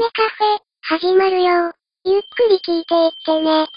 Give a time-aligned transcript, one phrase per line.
[0.00, 1.74] ネカフェ、始まるよ。
[2.06, 3.68] ゆっくり聞いていってね。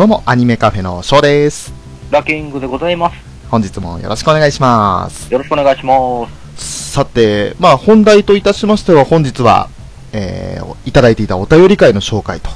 [0.00, 1.74] どうも、アニメカフェのショーです。
[2.10, 3.16] ラッキングでございます。
[3.50, 5.30] 本日もよろしくお願いします。
[5.30, 6.26] よろしくお願いしま
[6.56, 6.92] す。
[6.92, 9.68] さて、まあ、本題といたしましては、本日は、
[10.14, 12.48] えー、いただいていたお便り会の紹介と。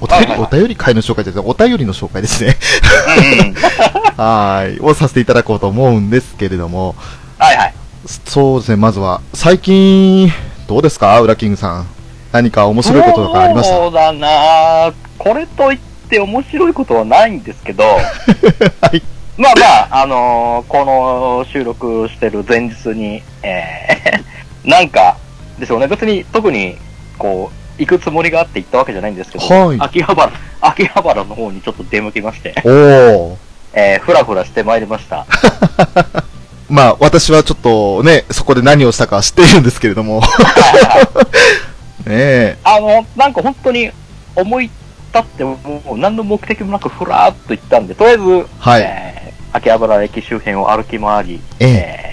[0.00, 2.56] お便り、はいはいお便り会の紹介じゃなくて、お便りの紹介ですね。
[4.16, 4.78] はい。
[4.78, 6.94] をさせていただこうと思うんですけれども、
[7.36, 7.74] はいはい。
[8.28, 10.32] そうですね、まずは、最近、
[10.68, 11.86] どうですかウラキングさん。
[12.30, 13.74] 何か面白いこととかありました？
[13.76, 15.78] そうだなこれといっ
[16.12, 18.00] て面白いことはないんですけど、 は
[18.92, 19.02] い。
[19.38, 25.16] まあまあ、あのーこの収録してる前日に、えー、 なんか、
[25.58, 26.76] でしょうね、別に特に、
[27.16, 30.30] こう、行くつもりがあって行ったわけじゃないんですけど、はい秋葉原、
[30.60, 33.36] 秋葉原の方にちょっと出向きまして、おー。
[33.72, 35.24] えー、ふらふらしてまいりました。
[36.68, 40.20] まあ、私はちょっとね、そこで何をしたか知っているんですけれども。
[42.04, 42.58] ねえ。
[42.64, 43.90] あの、なんか本当に
[44.36, 44.70] 思い
[45.14, 45.58] 立って、も
[45.90, 48.22] う何の目的もなくふらーっと行ったんで、とりあえず、
[48.58, 49.12] はいえー
[49.54, 52.12] 秋葉原駅周辺を歩き回り、えええー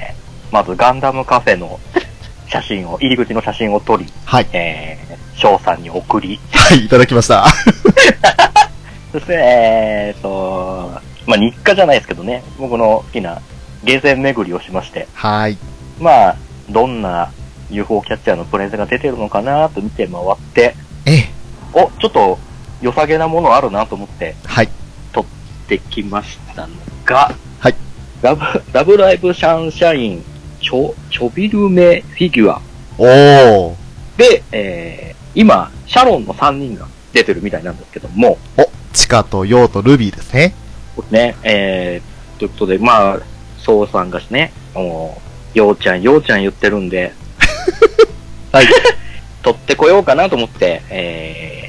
[0.51, 1.79] まずガンダムカフェの
[2.49, 4.47] 写真を、入り口の写真を撮り、はい。
[4.51, 7.45] えー、翔さんに送り、はい、いただきました。
[9.13, 13.39] そして、えーと、まあ日課じゃないですけどね、僕の好きな
[13.83, 15.57] ゲーセン巡りをしまして、はい。
[15.99, 16.35] まあ、
[16.69, 17.31] どんな
[17.69, 21.29] UFO キャッチャーのプレゼンが出てるのかなと見て回って、ええ。
[21.73, 22.39] お、ちょっと
[22.81, 24.69] 良さげなものあるなと思ってはい。
[25.11, 25.25] 撮っ
[25.67, 26.75] てきましたの
[27.05, 27.75] が、はい。
[28.21, 28.41] ラブ、
[28.71, 30.23] ラブライブシャンシャイン、
[30.61, 32.61] ちょ、ちょびるめフィギュア
[32.97, 33.75] おー。
[34.17, 40.53] で、えー、今、シャロンの3人が出てるみたいなんですけども、お、チカとヨウとルビーですね。
[41.11, 43.19] ね、えー、ということで、まあ、
[43.57, 45.21] ソウさんがね、も
[45.55, 47.13] う、ようちゃん、ようちゃん言ってるんで、
[48.51, 48.67] はい。
[49.41, 51.68] 撮ってこようかなと思って、えー、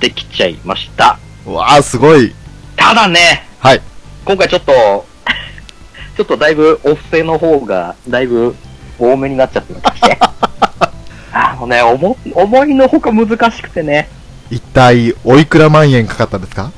[0.00, 1.18] ってきちゃいました。
[1.46, 2.34] うわー、すごい。
[2.76, 3.82] ただね、はい。
[4.24, 4.72] 今回ちょっと、
[6.16, 8.56] ちょっとだいぶお布施の方が、だいぶ
[8.98, 10.18] 多めになっちゃってまして。
[11.32, 14.08] あのね、思、思いのほか難しくてね、
[14.50, 16.72] 一体、おいくら万円かかったんですか？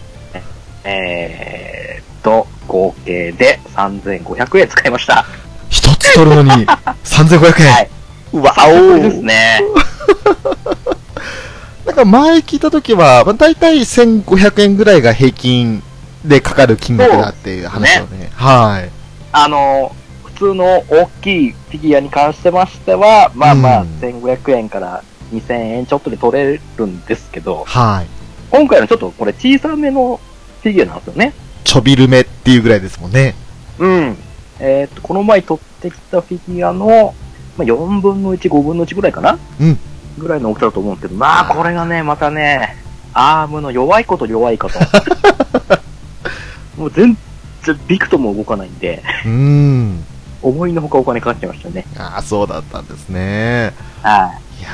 [0.84, 5.24] えーっと、合計で3500円使いました。
[5.70, 6.66] 一つ取るのに、
[7.04, 7.72] 3500円。
[7.72, 7.88] はい。
[8.32, 9.60] うわ、おおですね。
[11.86, 15.82] なんか前聞いたときは、まあ、大体1500円ぐらいが平均
[16.24, 18.30] でかかる金額だっていう話をね。
[18.34, 18.90] はい。
[19.32, 19.94] あの、
[20.24, 25.02] 普通の大きいフィギュアに関してましては、まあまあ、うん1500円から
[25.32, 28.06] 2000円ちょっとで取れるんですけど、はい。
[28.50, 30.20] 今回のちょっとこれ小さめの
[30.62, 31.32] フィギュアなんですよね。
[31.64, 33.34] ちょびるめっていうぐらいですもんね。
[33.78, 34.16] うん。
[34.60, 37.14] えーっと、この前取ってきたフィギュアの、
[37.56, 39.78] まあ、4分の1、5分の1ぐらいかなうん。
[40.18, 42.76] ぐらいの大きさだと思うんですけど、まあ、これがね、またね、
[43.14, 44.78] アームの弱いこと弱いこと。
[46.76, 47.16] もう全
[47.62, 50.04] 然ビクとも動かないんで、うーん。
[50.42, 51.84] 思いのほかお金かかっちゃいましたね。
[51.96, 53.72] ああ、そうだったんですね。
[54.02, 54.60] はい。
[54.60, 54.70] いや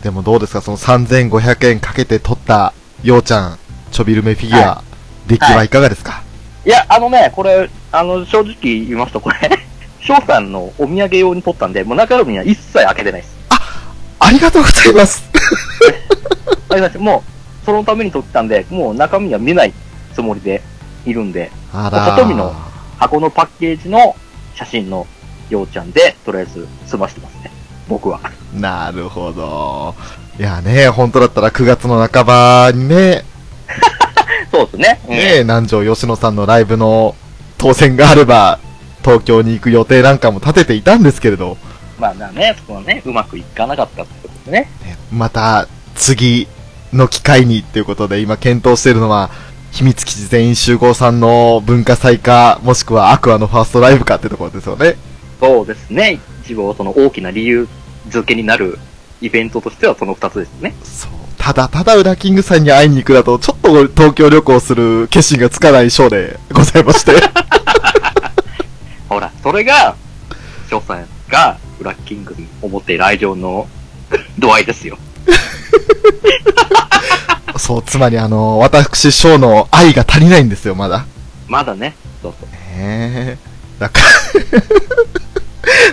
[0.00, 2.72] ーでもどうですか、その3500円かけて取った、
[3.02, 3.58] ようちゃん、
[3.92, 4.82] ちょびるめフィギュア、
[5.26, 6.22] 出来はいかがですか、
[6.64, 9.36] いや、あのね、これ、あの、正直言いますと、これ、
[10.00, 13.39] 翔さんのお土産用に撮ったんで、もう中身は一切開けてないです。
[14.20, 15.28] ありがとうございます。
[16.68, 17.24] ありがとうも
[17.62, 19.72] う、そのために撮ったんで、もう中身は見ない
[20.14, 20.62] つもりで
[21.04, 22.54] いるんで、あら細身の
[22.98, 24.14] 箱のパッケージの
[24.54, 25.06] 写真の
[25.48, 27.50] ようちゃんで、とりあえず済ましてますね。
[27.88, 28.20] 僕は。
[28.54, 29.94] なるほど。
[30.38, 33.24] いやね、本当だったら9月の半ばにね、
[34.52, 35.00] そうですね。
[35.06, 37.14] うんね、南條吉野さんのライブの
[37.58, 38.58] 当選があれば、
[39.02, 41.56] 東京に行く予定なんかも立てていたんですけれど、
[42.00, 44.70] まあまあね、そこはね、うまくいかなかったってことでね。
[44.84, 46.48] ねまた次
[46.92, 49.30] の機会にっていうことで今検討しているのは、
[49.70, 54.96] 秘密基地全員集合さんの文化祭か、もしくはアクアのファーストライブかってところですよね。
[55.38, 56.18] そうですね。
[56.44, 57.68] 一応、その大きな理由
[58.08, 58.78] 付けになる
[59.20, 60.74] イベントとしてはその二つですね。
[60.82, 61.10] そう。
[61.38, 67.12] ただただウラキングさんに会いに行くだと、ちょっと東京旅行する決心がつかないショーでございまして。
[69.08, 69.94] ほら、それが、
[70.68, 73.66] 翔さんがブラッキングに思っている愛情の
[74.38, 74.98] 度合いですよ。
[77.56, 81.06] そう、つまりあの、私、ショーの愛が足りないんですよ、まだ。
[81.48, 81.96] まだね。
[82.22, 82.48] そうそう。
[82.52, 83.38] へえ。
[83.78, 84.00] だか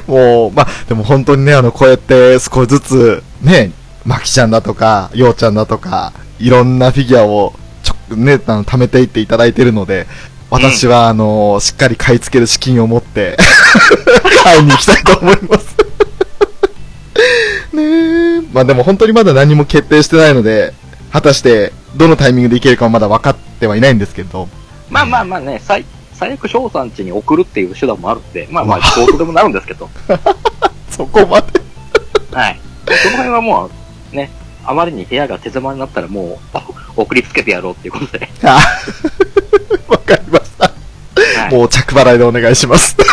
[0.08, 3.72] ら、 もう、まあ、でも本当にね、あの、こうやって少しずつ、ね、
[4.06, 7.54] マキちゃんだとか、ヨウちゃんだとか、いろんなフィギュアを、
[7.84, 10.06] ちょ、ね、あの、貯めていっていただいてるので、
[10.50, 13.38] 私は、あの、しっかり買い付ける資金を持って、
[14.44, 15.76] 会いに行きたいと思います。
[17.74, 17.84] ね
[18.38, 18.42] え。
[18.54, 20.74] まあでも本当にまだ何も決定してないので、
[21.12, 24.48] 果たして、どのタイミングで行けるかはまだ分かってはいないんですけど、
[24.90, 29.90] まあまあまあね、最、最悪翔さん家に送るっていう手段もあるんで、まあまあ、どうとでもなるんですけど。
[30.90, 31.62] そこまで。
[32.32, 32.60] はい。
[33.04, 33.70] その辺はも
[34.14, 34.32] う、ね、
[34.66, 38.30] あまりに部屋が手狭になったらもう、送りつけてやろうっていうことで。
[38.44, 38.60] あ
[39.88, 40.37] わかりま。
[41.48, 42.96] はい、もう着払いでお願いします。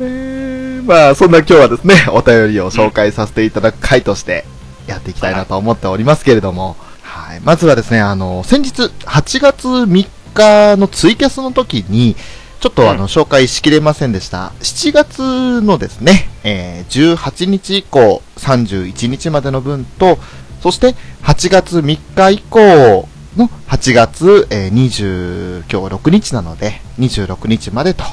[0.00, 4.44] えーまあ、そんな今日はですね、お便りを紹介させていただく回として
[4.86, 7.40] やっていきたいなと思っておりますけれども、はい。
[7.40, 12.16] まずはですね、あの、先日8月3日のツイキャスの時に、
[12.60, 14.52] ちょっとあの、うん紹介しきれませんでした。
[14.60, 20.18] 7月のですね、えー18日以降31日までの分と、
[20.62, 28.04] そして8月3日以降の8月、えー20、今日6日なので、26日までと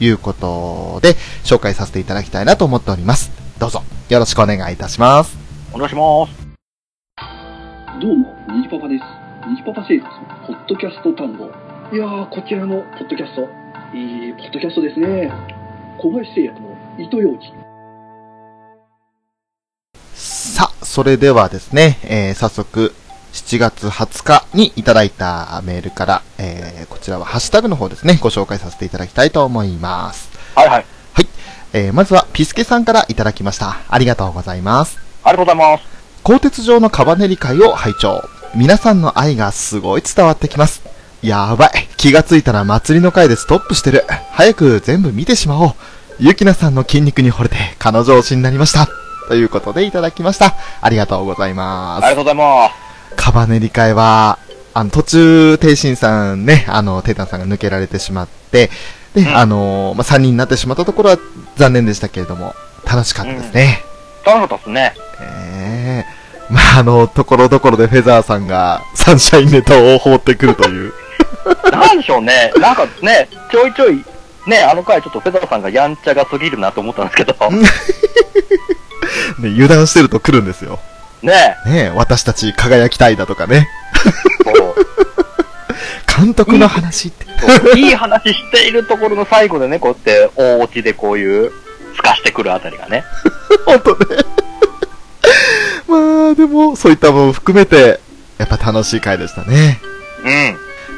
[0.00, 1.14] いうことで、
[1.44, 3.30] 紹介させていただきたいなと思っております。
[3.58, 5.36] どうぞ、よろしくお願いいたします。
[5.72, 6.46] お願いします。
[8.00, 9.04] どうも、ニジパパです。
[9.48, 10.10] ニジパパ生活、
[10.46, 11.46] ポッドキャスト単語。
[11.92, 13.42] いやー、こちらのポッドキャスト、
[13.96, 15.32] いいポッドキャストですね。
[15.98, 17.48] 小林製薬の糸ようじ。
[20.12, 22.92] さあ、それではですね、えー早速、
[23.36, 30.30] 7月20日にいただいたメールから、えーこちらはハッシュタグの方ですね、ご紹介させていただきたいと思います。
[30.54, 30.86] はいはい。
[31.74, 33.76] えーまずは、ピスケさんからいただきました。
[33.88, 34.98] ありがとうございます。
[35.22, 35.84] ありがとうございます。
[36.24, 38.26] 鋼鉄上のカバネリ会を拝聴。
[38.54, 40.82] 皆さんの愛がすごい伝わってきます。
[41.22, 41.70] やばい。
[41.98, 44.06] 気がついたら祭りの会でストップしてる。
[44.32, 45.72] 早く全部見てしまおう。
[46.18, 48.88] ゆきなさんの筋肉に惚れて彼女推しになりました。
[49.28, 50.54] ということでいただきました。
[50.80, 52.06] ありがとうございます。
[52.06, 52.85] ありがとうございます。
[53.16, 54.38] カバネリ会は、
[54.74, 58.70] あの、途中、天心さんね、あの、テータンさんが抜けられてしまって、
[59.14, 61.18] で、うんあの、まあ、3人になってしまったところは
[61.56, 63.82] 残念でしたけれども、楽しかったですね。
[64.24, 64.94] 楽しかったですね。
[65.20, 70.92] ええまあ、あの、ところどころでフェザーさんがサンシャインネタを放ってくるという。
[71.72, 72.52] なんでしょうね。
[72.60, 74.04] なんかね、ちょいちょい、
[74.46, 77.34] ね、あの回ちょっとフェザーさんがやんちゃが過ぎるなと思ったんですけど、
[79.40, 80.78] ね、油断してると来るんですよ。
[81.22, 83.68] ね、ね私たち輝きたいだとかね。
[84.44, 84.74] こ
[86.18, 87.26] 監督の話って。
[87.78, 91.52] いい話しているところの最後でね、こうやって大落ちでこういう、
[91.96, 93.04] 透かしてくるあたりがね。
[93.66, 94.22] 本当ね。
[95.88, 95.96] ま
[96.30, 98.00] あ、でも、そういったものも含めて、
[98.38, 99.80] やっぱ楽しい回でしたね。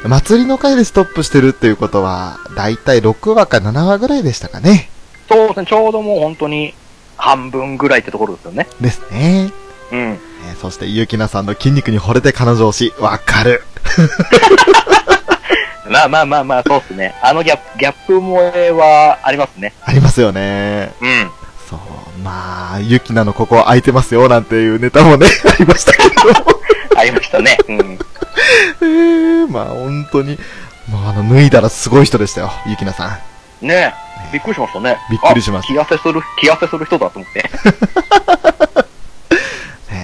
[0.03, 0.09] うん。
[0.09, 4.89] 祭りの回でストップしてるっていうことは、だいたい6話か7話ぐらいでしたかね。
[5.27, 6.73] そうですね、ちょうどもう本当に
[7.17, 8.67] 半分ぐらいってところですよね。
[8.79, 9.51] ですね。
[9.91, 9.99] うん。
[9.99, 13.63] えーそして、ゆきなさんの筋肉に惚れて彼女推し、わかる。
[15.89, 17.15] まあまあまあまあ、そうですね。
[17.21, 19.73] あのギャップ、ギャップ萌えはありますね。
[19.83, 20.93] ありますよね。
[21.01, 21.31] うん。
[21.67, 21.79] そう、
[22.23, 26.59] まあ、ゆきなのここ空いてますよ、なんていうネタもね、 ありましたけども。
[26.95, 27.57] ありましたね。
[27.67, 27.99] うん。
[28.81, 30.37] えー、まあ本当に、
[30.87, 33.19] もうあの、脱いだらすごい人でしたよ、ゆきなさ
[33.61, 33.65] ん。
[33.65, 33.93] ね
[34.29, 34.97] え、びっくりしましたね。
[35.09, 37.49] びっくりしましたあ気痩せする、気痩せする人だと思って。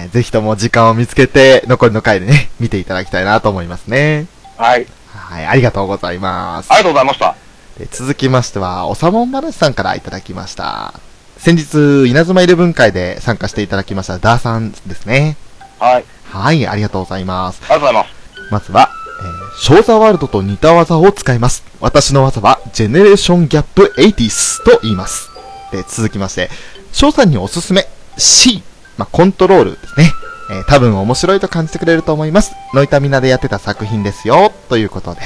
[0.06, 4.26] ねぜひとも時間を見つけて、残りの回でね、 見ていただきたいなと思いますね。
[4.56, 4.86] はい。
[5.14, 6.76] はい、ありがとうございますあ。
[6.76, 7.34] りがとうございました。
[7.78, 10.94] で続きましては、おさもん話さんからいただきました。
[11.36, 15.36] 先日、稲妻イレブン会で参加していただきましたダーさんですね。
[15.78, 16.04] はい。
[16.30, 17.60] はい、ありがとうございます。
[17.68, 18.52] ありがとうございます。
[18.52, 21.64] まずは、えー、ショーザワールドと似た技を使います。
[21.80, 25.30] 私の技は、ジェネレーションギャップ 80s と言います。
[25.72, 26.50] で、続きまして、
[26.92, 27.86] 翔さんにおすすめ、
[28.16, 28.62] C、
[28.96, 30.12] まあ、コントロールですね。
[30.50, 32.52] えー多分面白いと感じてくれると思います。
[32.72, 34.52] ノイタミナでやってた作品ですよ。
[34.68, 35.20] ということで、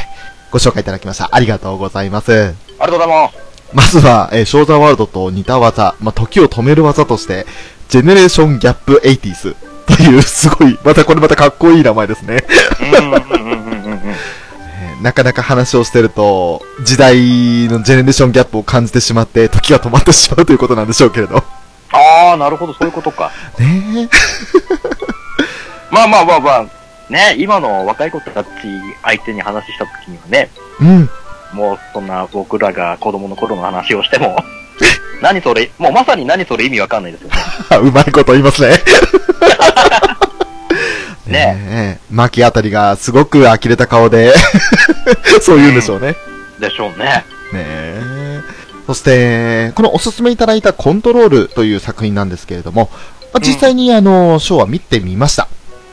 [0.51, 1.29] ご紹介いただきました。
[1.33, 2.33] ありがとうございます。
[2.33, 3.51] ありがとうございます。
[3.73, 7.47] まずは、えー、ショーザワールドと似た技、まあ、時を止める技として、
[7.89, 9.55] ジェネレーションギャップ 80s
[9.87, 12.45] という、すごい、またこれまたかっこいい名前ですね。
[15.03, 17.17] なかなか話をしてると、時代
[17.69, 21.43] のジェネレーションギャップを感じてしまって、時が止まってしまうということなんでしょうけれど。
[21.93, 23.31] ああ、なるほど、そういうことか。
[23.59, 24.09] ね
[25.91, 26.67] まあまあまあまあ、
[27.11, 28.49] ね、今の若い子たち
[29.03, 30.85] 相手に話した時にはね、え。
[30.85, 31.11] うん。
[31.53, 34.37] もうそんな僕らが子供の頃の話をしても、
[35.21, 37.37] 何それ、もうまさに何それ意味わかんないですよね。
[37.89, 38.71] うまいこと言いますね。
[41.27, 41.99] ねえ。
[42.11, 44.33] 牧あたりがすごく呆れた顔で、
[45.41, 46.17] そう言うんでしょうね。
[46.59, 47.05] でしょうね。
[47.05, 48.20] ねえ。
[48.91, 52.91] そして、このおすすめいただいたコントロールという作品なんですけれども、
[53.33, 55.47] まあ、実際にあの、ショーは見てみました。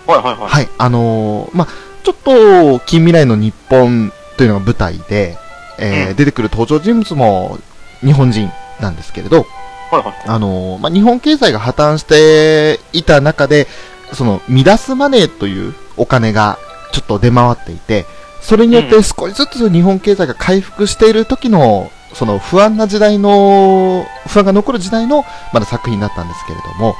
[0.07, 0.49] はいはいはい。
[0.49, 1.67] はい、あのーまあ、
[2.03, 5.37] ちょっと、近未来の日本というのが舞台で、
[5.77, 7.59] えーうん出てくる登場人物も
[7.99, 8.49] 日本人
[8.79, 9.45] なんですけれど、
[9.91, 10.13] はいはい。
[10.25, 13.67] あのーまあ、日本経済が破綻していた中で、
[14.13, 16.57] その、ミダスマネーというお金が
[16.93, 18.07] ちょっと出回っていて、
[18.41, 26.95] それによって少しずつ日本経済が回復している時の、その不安な時代の、不安が残る時代の、まだ作品だったんですけれども、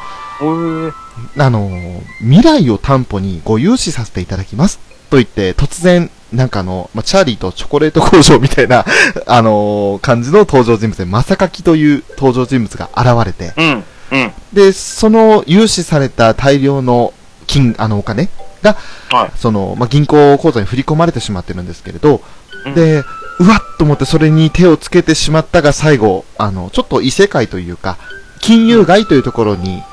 [1.38, 4.80] あのー未来を担保にご融資させていただきます。
[5.10, 8.86] と言って、突然、なんかあの、まあ、チャーリーとチョコレート工場みたいな、
[9.26, 14.32] あのー感じの登場人物で、まさかきという登場人物が現れて、うん、うん。
[14.54, 17.14] で、その融資された大量の
[17.48, 18.30] 金、あのお金
[18.62, 18.78] が、
[19.10, 19.32] はい。
[19.36, 22.22] その、まあ、銀行口座に振り込まれてしまってるんですけれど、
[22.66, 23.04] うんで、
[23.40, 27.98] うわっと思ってそれに手をつけてしまったが最後、あの、ちょっと異世界というか、
[28.40, 29.84] 金融街というところに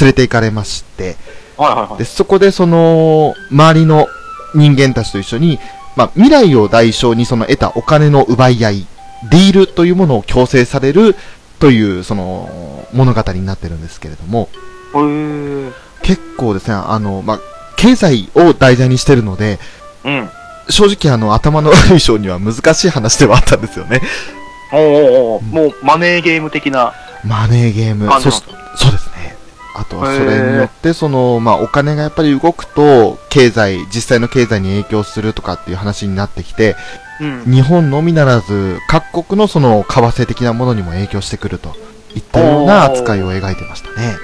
[0.00, 1.16] 連れて行かれまして、
[1.56, 1.98] はいはいはい。
[1.98, 4.08] で、そこでその、周りの
[4.54, 5.58] 人間たちと一緒に、
[5.96, 8.86] まあ、未来を代償にその得たお金の奪い合い、
[9.30, 11.14] ディールというものを強制される
[11.60, 14.48] という、その、物語になってるんですけれども、
[16.02, 17.40] 結構ですね、あの、まあ、
[17.76, 19.58] 経済を題材にしてるので、
[20.04, 20.30] うん。
[20.68, 24.00] 正直あの、頭の悪い章には難しい話ではあったんですよね。
[24.72, 24.86] おーおー
[25.36, 26.94] おーもうマネーゲーム的な
[27.24, 28.10] マネーゲーム。
[28.20, 29.36] そそうですね。
[29.76, 36.76] あとはそれによって、その、まあ、お金がやっぱり動くと、経済、実際の経済に影響するとかっていう話になってきて、
[37.20, 37.52] うん。
[37.52, 41.74] 日本のみならず、各国のその、為替的なものにも影響してくると
[42.14, 44.16] いったような扱いを描いてましたね。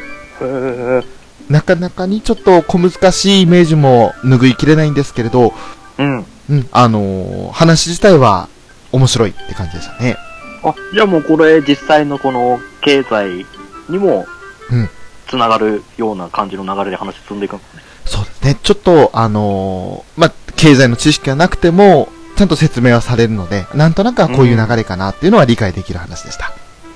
[1.49, 5.52] なかなかにちょっと小難しいイメージも拭いきれないんですけれど、
[5.99, 6.25] うん。
[6.50, 8.49] うん、あのー話自体は
[8.92, 10.16] 面白いって感じでしたね。
[10.64, 13.47] あ、じゃあもうこれ実際のこの経済
[13.88, 14.26] にも
[14.71, 14.88] うん、
[15.26, 17.83] つながるような感じの流れで話進んでいくんですね。
[18.04, 18.59] そうですね。
[18.62, 26.52] ちょっと、あのーまあ、経済の知識がなくても、ちゃんと説明はされるので、なんとなくはこういう流れかなっていうのは理解できる話でした。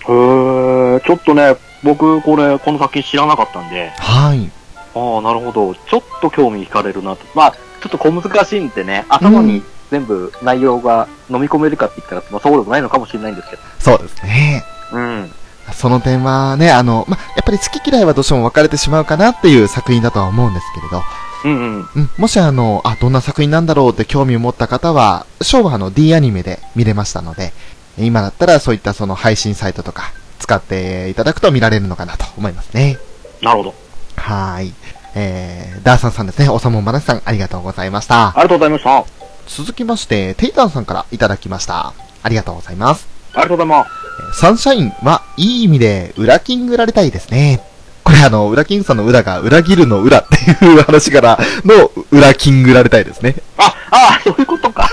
[0.06, 4.50] へーちょっとね、僕これ、この作品知らなかったんで、はい。
[4.94, 5.74] ああ、なるほど。
[5.74, 7.26] ちょっと興味惹かれるなと。
[7.34, 7.54] まあ、
[7.84, 13.62] ちょっと小難しいんでね、頭に全部内容が飲み込めるかって言ったら、まあそうでもないのかもしれないんですけど。
[13.78, 14.64] そうですね。
[14.90, 15.30] うん。
[15.74, 21.02] その点はね、あの、まあ、やっぱり好き嫌いはどうしても分かれてしまうかなっていう作品だとは思うんですけれど、
[21.44, 21.88] うんうん。
[21.94, 27.52] うん、もしあの、あ、どんな作品なんだろうって興味を持った方は、ショーはあの D アニメで見れましたので、
[27.98, 32.98] 今だったらそういったその配信サイトとか使っていただくと見られるのかなと思いますね。
[33.42, 33.74] なるほど。
[34.16, 34.74] はーい。
[35.14, 36.48] えー、ダーサンさんですね。
[36.48, 38.28] おさもんばなしさん、ありがとうございました。
[38.28, 38.98] ありがとうございました。
[38.98, 39.04] あ
[39.46, 41.92] 続きまして、テイタンさんからいただきました。
[42.22, 43.14] ありがとうございます。
[43.34, 43.88] りがとうございます。
[43.88, 47.60] えーサンシャインはいい意味で裏キングられたいですね。
[48.04, 53.34] これあの、裏キングさんの裏が裏切るの裏っていう話からの裏キングられたいですね。
[53.56, 54.88] あ、ああ、そういうことか。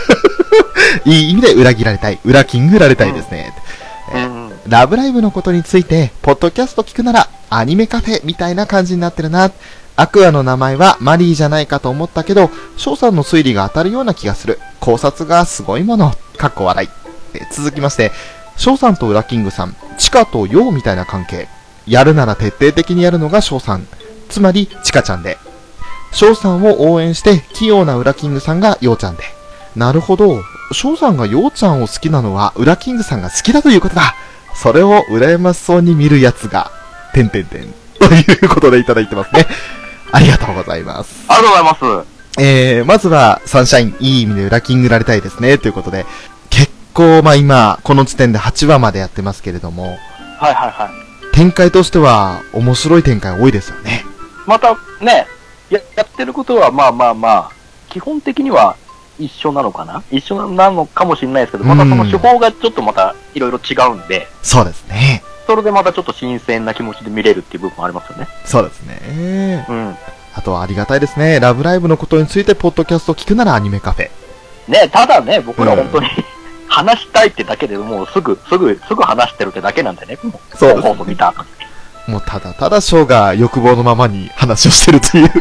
[1.05, 2.19] いい意味で裏切られたい。
[2.23, 3.53] 裏キングられたいですね。
[4.13, 4.51] えーうん。
[4.67, 9.51] ラブライブのことについて、ポッドキャスト聞くなら、アニメカフェみたいな感じになってるな。
[10.01, 14.57] アクアの名前はマリーじゃないかと思ったけど、翔さんの推理が当たるような気がする。
[14.79, 16.11] 考察がすごいもの。
[16.39, 16.89] かっこ笑い。
[17.53, 18.11] 続きまして、
[18.57, 21.47] 翔さんとウラキングさん、チカとヨウみたいな関係。
[21.85, 23.85] やるなら徹底的にやるのが翔さん。
[24.27, 25.37] つまり、チカちゃんで。
[26.11, 29.23] 翔さんを応援して、器用なウラキングさんがヨウちゃんで。
[29.75, 30.41] なるほど。
[30.71, 34.15] 翔さんがようちゃんを好きなのは、ウラキングさんが好きだということだ。
[34.55, 36.71] それを羨ましそうに見るやつが、
[37.13, 37.71] てんてんてん。
[37.99, 39.45] ということでいただいてますね。
[40.11, 41.25] ありがとうございます。
[41.27, 42.09] ありがとうございます。
[42.39, 45.57] えー、まずは、サンシャイン、いい意味で裏キングられたいですね。
[45.57, 46.05] ということで、
[46.49, 49.97] 結構、まあ今、この時点で8話までやってますけれども、
[50.39, 51.35] はいはいはい。
[51.35, 54.05] 展開としては、面白い展開多いですよね。
[54.45, 55.27] またね、
[55.69, 57.51] ややってることはまあまあまあ、
[57.89, 58.75] 基本的には
[59.19, 60.03] 一緒なのかな？
[60.11, 65.23] 一緒なのかもしれないですけど、またその手法がちょっとまたいろいろ違うんで、そうですね。
[65.47, 68.27] それでまたちょっと新鮮な気持ちで見れるっていう部分もありますよね。
[68.45, 69.65] そうですね。
[69.69, 69.95] うん。
[70.33, 71.39] あとはありがたいですね。
[71.39, 74.09] ラブライブのことについて、ポッドキャストを聞くならアニメカフェ。
[74.67, 76.07] ね、ただね、僕ら本当に、
[76.67, 80.17] 話したいってだけでもうすぐ、すぐ、すぐ話してるってだけなんでね。
[80.23, 81.49] もうそうですね放送見た後に。
[82.07, 85.31] もうただただショーが欲望のままに話をしてるという、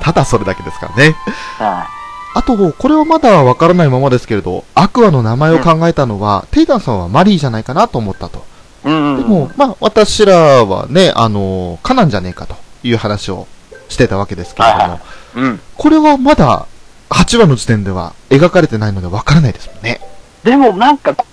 [0.00, 1.14] ただそれだけですからね。
[1.58, 1.86] は
[2.34, 8.44] あと、これはまだわからないままですけれど、アクアの名前を考えたのは、テイタンさんはマリーじゃないかなと思ったと。
[8.84, 8.88] い。
[8.88, 13.46] うんでも、まあ、私らはね、あの、カナンじゃねえかという話を
[13.88, 15.00] してたわけですけれども、はいは
[15.34, 15.60] うん。
[15.76, 16.66] これはまだ
[17.10, 20.00] 8話の時点では描かれてないのでわからないですもんね。
[20.44, 21.24] でもなんか、こ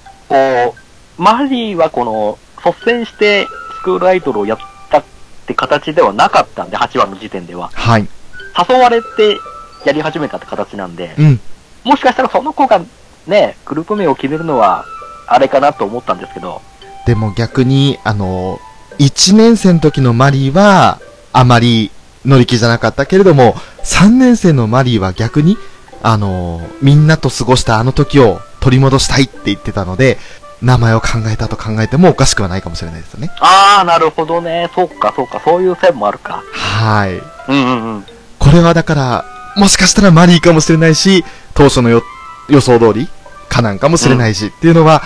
[1.18, 3.48] う、マリーはこの、率先して
[3.80, 4.58] スクールアイドルをやっ
[4.90, 5.04] たっ
[5.46, 7.70] て形ではなかったんで、8話の時点では。
[7.74, 8.08] はい。
[8.70, 9.38] 誘われて
[9.86, 11.40] やり始めたって形なんで、うん。
[11.84, 12.82] もしかしたらその子が
[13.28, 14.86] ね、グループ名を決めるのは、
[15.28, 16.62] あれかなと思ったんですけど、
[17.08, 18.60] でも逆に、あの、
[19.00, 21.00] 1年生の時のマリーは、
[21.32, 21.90] あまり
[22.26, 23.54] 乗り気じゃなかったけれども、
[23.86, 25.58] 3年生のマリーは逆に、
[26.04, 30.18] あの、みんなと過ごしたあの時を取り戻したいって言ってたので、
[30.62, 33.32] 名前を考えたと考えてもおかしくはないかもしれないですよね。
[33.40, 36.44] あー、なるほどね、そうか、そうか、そういう線もあるか。
[36.52, 37.14] はい。
[37.14, 38.06] うんうんうん。
[38.38, 41.24] これはだから、もしかしたらマリーかもしれないし、
[41.54, 42.04] 当初のよ
[42.50, 43.08] 予想通り、
[43.48, 45.04] カナンかもしれないし、っていうのは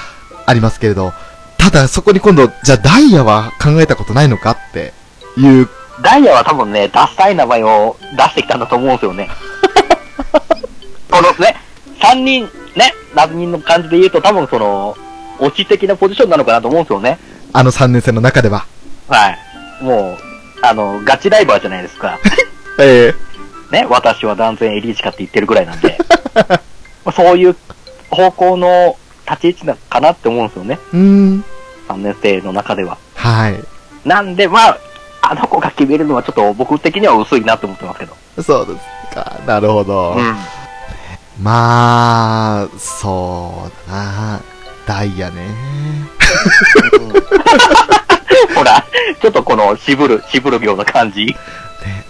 [0.48, 1.14] ありますけれど、
[1.62, 4.94] ただそこに今度、じゃあダイヤは考えたことないのかって
[5.38, 5.70] いう、
[6.02, 9.30] ダイヤは多分ね、ダサい名前を出してきたんだと思うんですよね。
[11.12, 11.56] このね、
[12.00, 14.98] 3人、ね、何人の感じで言うと多分その、
[15.38, 17.20] 落ち的なポジションなのかなと思うんですよね。
[17.54, 18.66] あの3年生の中では。
[19.08, 19.84] はい。
[19.84, 22.18] もう、あの、ガチライバーじゃないですか。
[22.80, 23.14] え
[23.72, 25.98] ね、私は断然エリーチカって言ってるぐらいなんで。
[27.06, 27.56] まあそういう
[28.10, 28.98] 方向の
[29.30, 30.80] 立ち位置なのかなって思うんですよね。
[30.94, 31.46] えうーん。
[31.94, 32.98] 3年生の中では。
[33.16, 33.60] はい。
[34.06, 34.78] なんで、まあ、
[35.22, 38.16] あの子が決めるのはちょっと僕的には薄いなって思ってますけど。
[38.42, 38.74] そうで
[39.10, 39.40] すか。
[39.46, 40.14] なるほど。
[40.14, 40.36] うん。
[41.42, 44.42] まあ、そうだな。
[44.86, 45.48] ダイヤね。
[48.56, 48.84] ほら、
[49.22, 51.26] ちょっとこの渋る、渋るような感じ。
[51.26, 51.36] ね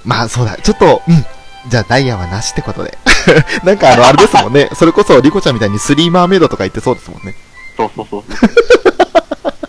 [0.05, 0.55] まあそうだ。
[0.57, 1.25] ちょっと、うん。
[1.69, 2.97] じゃあダイヤはなしってことで。
[3.63, 4.69] なんかあの、あれですもんね。
[4.73, 7.35] それこそリコちゃんみたいにスリーマーメイドとか言ってそうですもんね。
[7.77, 8.23] そうそうそう。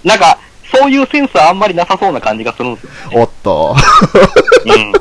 [0.05, 0.39] なんか、
[0.75, 2.91] そういうセンスはあんまりなさそうな感じがするんですよ。
[3.15, 3.77] おっと。
[4.65, 4.93] うん。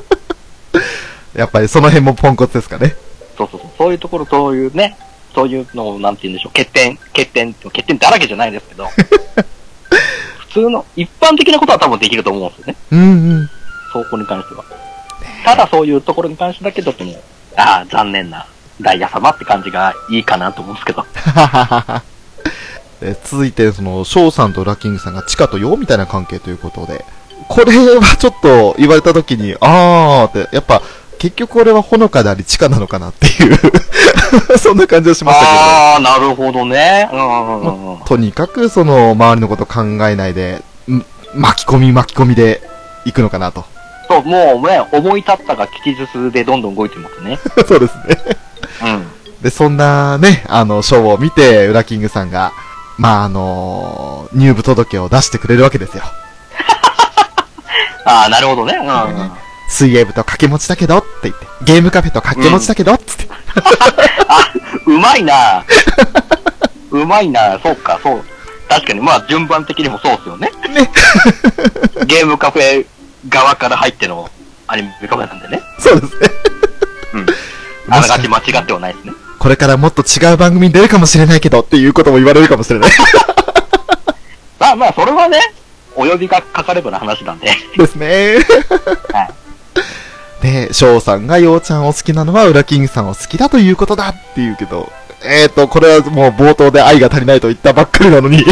[1.39, 2.95] やっぱりその辺もポンコツですかね。
[3.37, 3.71] そうそうそう。
[3.77, 4.97] そういうところ、そういうね、
[5.33, 8.87] そういうのを、なんて言うんでしょう、欠点、欠点、欠点だらけじゃないですけど、
[10.39, 12.75] 普通の、一般的なことは多分できると思うんですよね。
[12.91, 13.03] うんう
[13.43, 13.49] ん。
[13.93, 14.65] そこに関しては。
[15.45, 17.21] ただそういうところに関してだけど、でも、
[17.55, 18.45] ああ、残念な、
[18.81, 21.05] ダイヤ様って感じがいいかなと思うんですけど。
[23.01, 27.03] で続いて、その、翔さんとラッキングさんがチカとヨウみたいな関係ということで、
[27.49, 30.81] これはちょっと言われたときに、あーって、やっぱ、
[31.17, 33.57] 結局これはほのかであり地下なのかなっていう、
[34.57, 35.59] そんな感じがしましたけど。
[35.59, 37.09] ああ、なるほどね。
[37.11, 37.97] うんうん。
[38.05, 41.03] とにかくその周りのこと考えないで、ん
[41.35, 42.61] 巻き込み巻き込みで
[43.05, 43.65] 行くのかなと。
[44.07, 47.39] そう、もうね、思い立ったが吉日でどんどん動いてますね。
[47.67, 48.37] そうですね。
[48.83, 49.07] うん。
[49.41, 52.51] で、そんなね、あの、ショーを見て、ウラキングさんが、
[53.01, 56.03] まあ、あの入部届を出してくれるわけですよ。
[58.05, 58.75] ああ、なるほどね。
[58.75, 59.31] うんうん。
[59.67, 63.27] 水泳部と掛け持ちだけどって言って、ゲームカフェと掛け持ちだけどっつって。
[64.85, 65.63] うまいな
[66.91, 68.23] うまいなそうか、そう。
[68.69, 70.51] 確かに、まあ、順番的にもそうっすよね。
[70.69, 70.91] ね。
[72.05, 72.85] ゲームカフェ
[73.29, 74.29] 側から入っての
[74.67, 75.63] アニメカフェなんでね。
[75.79, 76.29] そうですね。
[77.13, 77.25] うん。
[77.89, 79.13] あながち間違ってはないですね。
[79.41, 82.91] これからもっと違う番組に出るかもしれないけどっていうことも言われるかもしれない。
[84.60, 85.39] まあまあ、それはね、
[85.95, 87.49] お呼びがかかればの話なんで。
[87.75, 88.36] ですね。
[89.12, 90.43] はい。
[90.43, 94.91] で、翔さんがようちゃんを好きなのは、ウラキングさんを好きだということだって言うけど、
[95.23, 98.45] えーと、これはもう冒頭で愛が足りないと言ったばっかりなのに、そ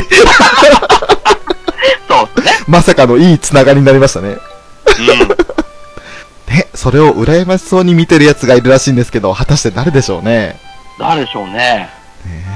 [2.35, 2.51] うね。
[2.67, 4.29] まさかのいいつながりになりましたね。
[4.29, 4.39] うん。
[6.47, 10.67] で、それを羨ましそうに見てる奴がいるらしいんですけど、果たして誰でしょうね。
[10.99, 11.53] 誰でしょうね。
[11.53, 11.89] ね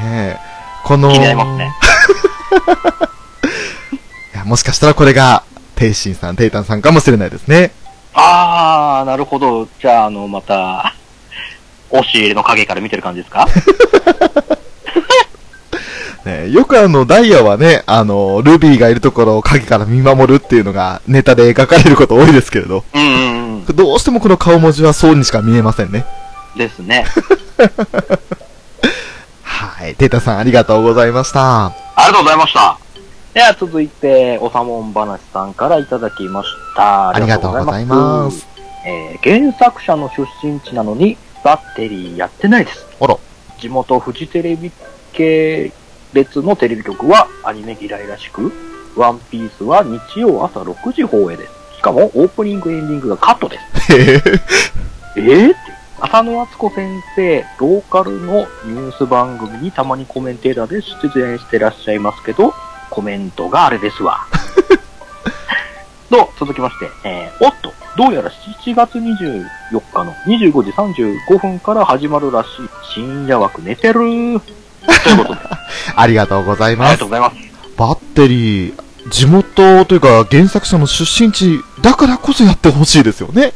[0.03, 0.37] え。
[0.83, 1.73] この、気になりますね。
[4.35, 5.43] いやもしかしたらこれが、
[5.75, 7.71] テイシンさん、テイタンさんかもしれないですね。
[8.13, 9.67] あー、なるほど。
[9.81, 10.93] じゃあ、あの、また、
[11.89, 13.47] 押し入れの影から見てる感じですか？
[16.25, 23.75] ねえよくあの、ダイヤはね、あの、ルビーがいるところを影から見守るっていうのがネタで描かれること多いですけれど、うんうんうん。
[23.75, 26.05] どうしてもこの顔文字はそうにしか見えませんね。
[26.55, 27.05] ですね。
[29.43, 29.95] はい。
[29.95, 31.65] テイタンさんありがとうございました。
[31.65, 32.77] ありがとうございました。
[33.33, 37.09] では続いて、おさもん話さんからいただきました。
[37.09, 38.47] ありがとうございます。
[38.85, 42.85] えー原作者の出身地なのに、バッテリーやってないです。
[42.99, 43.17] あら。
[43.59, 44.71] 地元フジテレビ
[45.13, 45.71] 系
[46.13, 48.51] 列のテレビ局はアニメ嫌いらしく、
[48.95, 51.53] ワンピースは日曜朝6時放映です。
[51.77, 53.93] しかもオープニングエンディングがカットです。
[53.93, 55.57] へへえー、って。
[56.03, 62.53] 浅野敦子先生、ローカルのニュース番組にたまにコメンテーターで出演してらっしゃいますけど、
[62.89, 64.27] コメントがあれですわ。
[66.11, 69.45] と、続きまして、えー、おっと、どうやら7月24
[69.93, 72.69] 日の25時35分から始まるらしい。
[72.93, 75.59] 深夜枠寝てるということで、あ
[75.95, 77.07] ありがとうございますりがとう。
[77.07, 77.35] ございます。
[77.77, 83.53] バッテリー、地元というか原作者の出身地だからこそやってほしいですよね。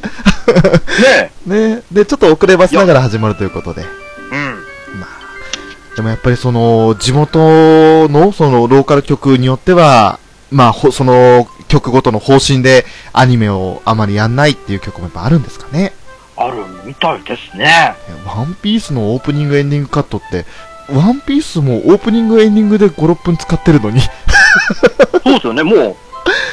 [1.48, 1.84] ねね。
[1.92, 3.82] で、ちょっと遅ればせながら始まるということで。
[3.82, 3.86] え。
[3.86, 5.00] うん。
[5.00, 10.20] まあ、でもやっぱりその、地元のそのローカル局によっては、
[10.52, 15.94] まあ、ほその曲ごとの方針でアニメをあまりやんないっていう曲もやっぱあるんですかね。
[16.36, 17.96] あるみたいですね。
[18.26, 20.46] ワンピースのオープニングエンディングカットって、
[20.90, 24.02] ワンピースもオープニングエンディングで5、6分使ってるのに。
[25.24, 25.96] そうですよね、もう、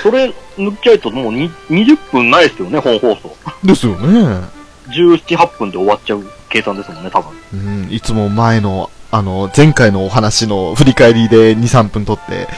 [0.02, 3.36] それ抜っちゃうともうに20分ないですよね、本放送。
[3.64, 4.48] ですよね。
[4.88, 7.32] 17、8分で終わっちゃう計算ですもんね、多分。
[7.52, 12.48] うん、いつも前の、あの、前回のお話の振り返りで2、3分撮って、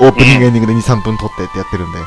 [0.00, 1.98] オープニングエンディングで2、3分撮ってってやってるんで。
[1.98, 2.02] え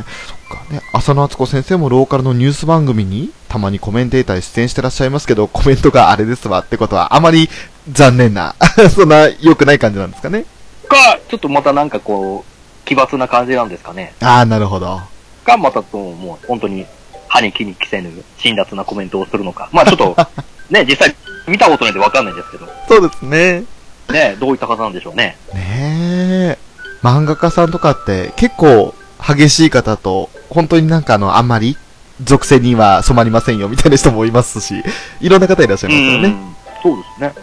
[0.00, 0.80] ーそっかね。
[0.92, 7.48] 浅野敦子先生もローカルのニュース番組にたまにコメンテーターで出演してらっしゃいますけど、コメントがあれですわってことはあまり
[7.90, 8.54] 残念な、
[8.94, 10.44] そんな良くない感じなんですかね。
[10.88, 12.57] か、ちょっとまたなんかこう、
[12.88, 14.14] 奇抜な感じなんですかね。
[14.22, 14.98] ああ、なるほど。
[15.44, 16.86] か、またと、もう本当に、
[17.28, 19.68] 歯に気に着せぬ、辛辣なコメントをするのか。
[19.72, 20.16] まあちょっと、
[20.72, 21.14] ね、実際
[21.46, 23.64] 見たことないんでわかんないんですけど、そうですね。
[24.10, 25.36] ね、どういった方なんでしょうね。
[25.52, 26.58] ねえ。
[27.02, 31.76] 漫画家さんとかって結構激しい方と、本当になんかあの、あんまり
[32.24, 34.82] 属性には染まりませんよみたいな人もいますし、
[35.20, 36.34] いろんな方いらっしゃいますよね。
[36.82, 37.34] そうですね。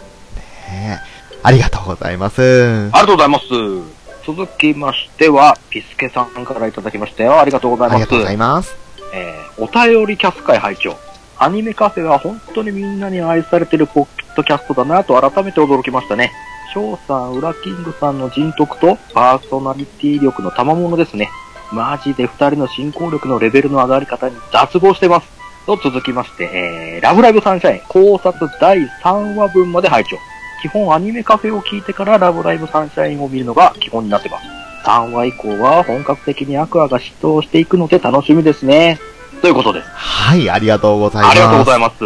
[0.71, 0.99] え
[1.43, 2.41] ありがとうございます。
[2.41, 3.94] ありがとうございます。
[4.25, 7.39] 続きましては、ピスケさんからいただきましたよ。
[7.39, 7.95] ありがとうございます。
[7.95, 8.75] ありがとうございます。
[9.13, 10.97] えー、お便りキャス会拝聴
[11.37, 16.31] アニメカフェは本当にみんなに愛されてるポッドキャストだなと改めて驚きましたね。
[16.73, 21.29] 翔さん、ウラキングさんの人徳とパーソナリティ力の賜物ですね。
[21.71, 25.27] マジで二人の進行力のレベルの上がり方に脱帽してます。
[25.65, 30.17] と続きまして、えー、ラブライブサンシャイン考察第3話分まで拝聴
[30.61, 34.45] 基本アニメカフェを聞いてからラブライブサンシャインを見るのが基本になってます。
[34.85, 38.99] 3話以降は本格的にアクアが嫉妬していくので楽しみですね。
[39.41, 39.89] ということです。
[39.89, 41.31] はい、ありがとうございます。
[41.31, 42.05] ありがとうございます。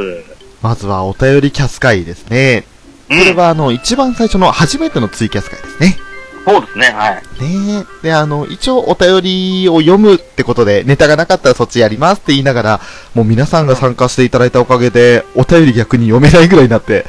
[0.62, 2.66] まずはお便りキャス会ですね。
[3.10, 5.98] こうんれはあの、一番最初の初めてのツイキャス会ですね。
[6.46, 7.14] そうですね、はい。
[7.42, 8.04] ねえ。
[8.04, 12.82] で、あの、一応お便りを読むってことで、ネタがなかったらそっちやりますって言いながら、
[13.14, 17.06] もう皆さんが参加していただいたおかげで、お便り逆に読めないぐらいになって、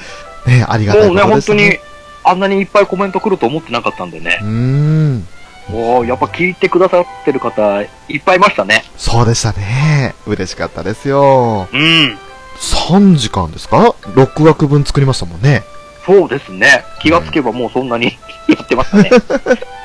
[0.47, 1.79] ねえありがたいもうね、ことです本当に、
[2.25, 4.45] あんなにいっぱいコメント来ると思ってなかったんでねう。
[4.45, 5.29] ーん。
[5.73, 7.87] おーやっぱ聞いてくださってる方、い
[8.19, 8.85] っぱいいましたね。
[8.97, 10.15] そうでしたね。
[10.27, 11.69] 嬉しかったですよ。
[11.73, 12.19] うん。
[12.59, 15.63] 3時間ですか ?6 枠分作りましたもんね。
[16.05, 16.85] そうですね。
[17.01, 19.11] 気がつけばもうそんなにやってましたね。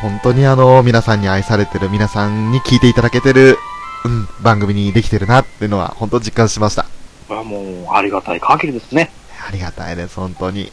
[0.00, 3.58] 本当にあの、皆さんに愛されてる、皆さんに聞いていただけてる、
[4.04, 6.84] うん、番組にできてるなっていうのは、本当実感しました。
[7.28, 9.10] これはもう、ありがたい限りですね。
[9.46, 10.72] ありがたいです、本当に。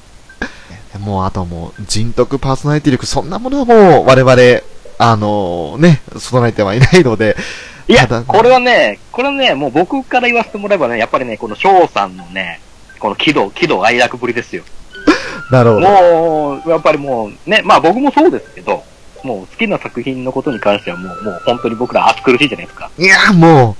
[0.99, 4.61] もう、あともう、人徳パーソナリティ力、そんなものはもう、我々、
[4.97, 7.35] あのね、備えてはいないので、
[7.87, 12.61] いや、これはね、これはね、もう僕から言わせてもらえばね、やっぱりね、この翔さんのね、
[12.99, 14.63] この喜怒、喜怒哀楽ぶりですよ。
[15.51, 15.89] なるほど。
[15.89, 18.83] もう、やっぱりもう、ね、まあ僕もそうですけど、
[19.23, 22.89] もう好きな作品のことに関してはもう、もう本当に僕ら熱苦しいじゃないですか。
[22.97, 23.75] いや、も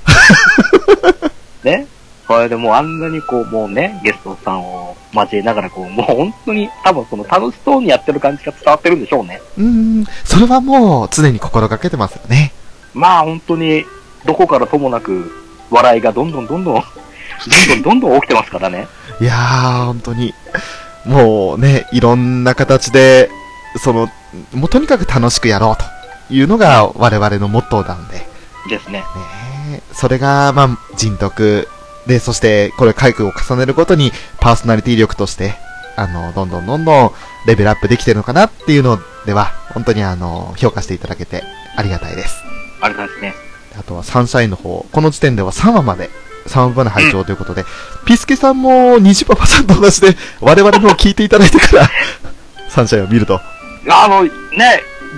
[1.63, 1.87] ね？
[2.31, 9.41] それでもうあんなにこう、もうね、ゲストさんを交えながらこう、もう本当に多分その楽しそうにやってる感じが伝わってるんでしょうね。
[9.57, 12.53] う、ん、それはもう、常に心がけてますよね。
[12.93, 13.83] まあ本当に、
[14.25, 15.29] どこからともなく、
[15.69, 16.83] 笑いがどんどんどんどんどん
[17.67, 18.87] どんどんどん起きてますからね。
[19.19, 20.33] いやー、本当に、
[21.05, 23.29] もうね、いろんな形で、
[23.83, 24.09] その、
[24.53, 25.75] もうとにかく楽しくやろう
[26.29, 28.27] というのが我々のモットーなので、ね
[28.69, 29.03] ですね。
[29.73, 31.67] えそれが、まあ、人徳
[32.07, 35.55] で、そして、これ回復を重ねるごとに、パーソナリティ力として、
[35.95, 37.11] あの、どんどんどんどん
[37.45, 41.43] レベルアップできてるのかなっていうのでは、本当にあの、評価していただけて
[41.75, 42.43] ありがたいです。
[42.81, 43.33] あれですね。
[43.77, 46.09] あとはサンシャインの方、この時点では3話まで、
[46.47, 47.63] 3話まで拝聴ということで、
[48.05, 51.89] ピスケさんも虹パパさんと同じで、我々のを聞いていただいてから、
[52.69, 53.39] サンシャインを見ると。
[53.89, 54.31] あの、ね、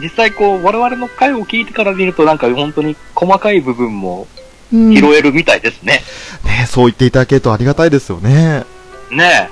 [0.02, 4.43] 実際こう、我々の回を聞いてから見るとなんか本当に細かい部分もうん
[4.74, 6.02] 拾えるみたいですね。
[6.44, 8.64] ねそう言っていただけるとありがたいですよね。
[9.12, 9.50] ねね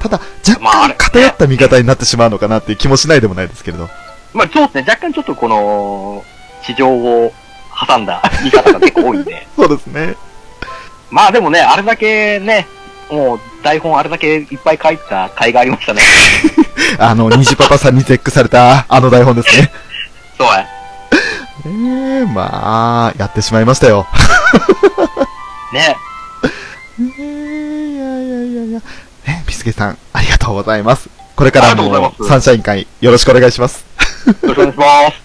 [0.00, 3.88] ただ、若干偏った見方になってしまうのかなっていう気もしないでもないですけれど。
[4.32, 6.24] まあそうですね、若干ちょっとこの、
[6.64, 7.32] 地上を
[7.86, 9.46] 挟んだ 見方が結構多いんで。
[9.54, 10.14] そうですね。
[11.10, 12.66] まあでもね、あれだけね、
[13.10, 16.02] もう台本あれだけいっぱい書いた回がありましたね。
[16.98, 19.70] あの、虹パパさんに絶句された、あの台本ですね。
[20.38, 20.66] そうや。
[21.64, 24.06] ええまあ、やってしまいましたよ。
[25.72, 25.96] ね。
[26.98, 28.80] えー、いやいやいやいや。
[29.26, 31.08] ね、ピスケさん、ありがとうございます。
[31.36, 33.84] これからもサンシャイン会よろしくお願いします。
[34.26, 35.22] よろしくお願いします。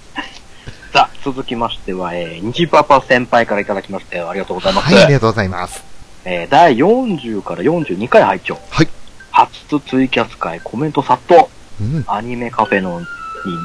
[0.93, 4.93] さあ、続きましては、えー、虹パパ先輩からいただきまして、ありがとうございます。
[4.93, 5.84] はい、ありがとうございます。
[6.23, 8.89] えー、第40から42回拝聴はい。
[9.32, 11.47] 初ツイキャス会コメント殺到。
[11.82, 12.04] うん。
[12.08, 13.06] アニメカフェのに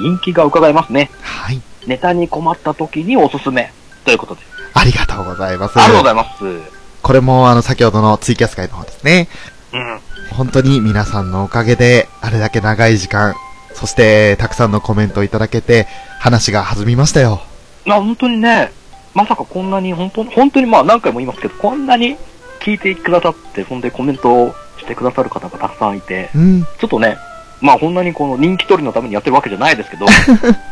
[0.00, 1.10] 人気が伺えますね。
[1.22, 1.60] はい。
[1.86, 3.72] ネタに困った時におすすめ。
[4.04, 4.40] ということで。
[4.74, 5.78] ありがとうございます。
[5.78, 6.82] ありがとうございます。
[7.02, 9.28] これも、あの、先ほどのツイキャス会の方ですね。
[9.72, 10.00] うん。
[10.36, 13.34] 本当に皆さんのおかげで、あれだけ長い時間、
[13.74, 15.86] そして、たくさんのコメントをいただけて、
[16.20, 17.42] 話が弾みましたよ。
[17.84, 18.72] まあ本当にね、
[19.14, 22.16] まさかこんなに、本当に、本当にまあ何回も言いますけど、こんなに
[22.60, 26.62] 聞いてくださって、そんでコメントをしてくださる方がたくさんいて、うん。
[26.62, 27.16] ちょっとね、
[27.60, 30.06] まあこんなにこの人気取りのためにやってるわけじゃないですけど、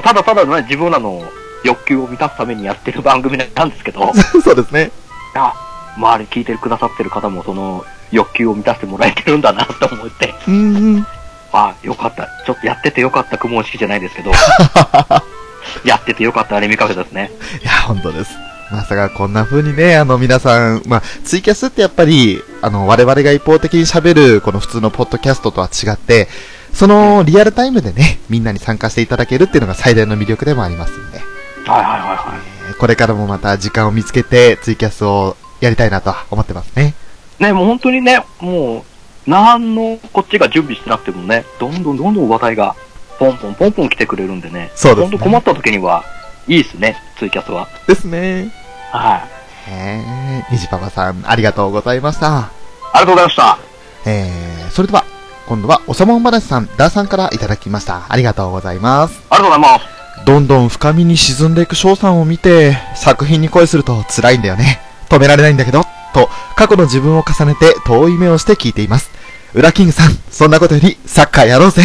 [0.00, 1.22] ただただね、自分らの
[1.64, 4.90] 欲求を満たすためにやってる番組なんですけど、 そうですね。
[5.34, 5.52] あ、
[5.96, 11.06] 周り聞いてくださってる方もその欲求を満たしてもらえてるんだなと思って、うんうん。
[11.52, 12.28] あ、よかった。
[12.46, 14.32] ちょっとやっててよかった雲式じゃないですけど、
[15.84, 17.30] やっててよかったアニメカフェですね。
[17.62, 18.32] いや、本当です。
[18.70, 26.28] まさかこんな風にね、あの皆さん、まあ、ツイキャスってやっぱり、あの、我々が一方的に喋る、この普通のポッドキャストとは違って、
[26.72, 32.40] そのリアルタイムでね、みんなに参加していただけるっていうのが最大の魅力でもありますんで、はいはいはいはい。
[32.46, 36.94] えーこれからもまた時間を見つけて、ツイキャスをやりたいなとは思ってますね。
[37.38, 38.84] ね、もう本当にね、も
[39.26, 42.74] う、なんのこっちが準備してなくてもね、どんどんどんどん話題が、
[43.18, 46.04] ポンポンポンポン来てくれるんでね、そうですね本当困った時には、
[46.48, 47.68] いいですね、ツイキャスは。
[47.86, 48.52] ですね。
[48.90, 49.22] はい。
[49.68, 52.38] えー、にじパパさん、ありがとうございました。
[52.38, 52.50] あ
[52.94, 53.58] りがとうございました。
[54.06, 55.04] えー、それでは、
[55.46, 58.02] 今度は、おさまんばなしさん、ダーさんからいただきました。
[58.08, 59.20] ありがとうございます。
[59.30, 60.24] ありがとうございます。
[60.24, 64.80] どんどん深みに沈んでいく翔さんを見て、作品に恋すると辛いんだよね。
[65.08, 65.82] 止められないんだけど、
[66.14, 69.10] と、過去の自分を重ねて遠い目をして聞いています。
[69.54, 71.82] ウラキングさん、そんなことよりサッカーやろうぜ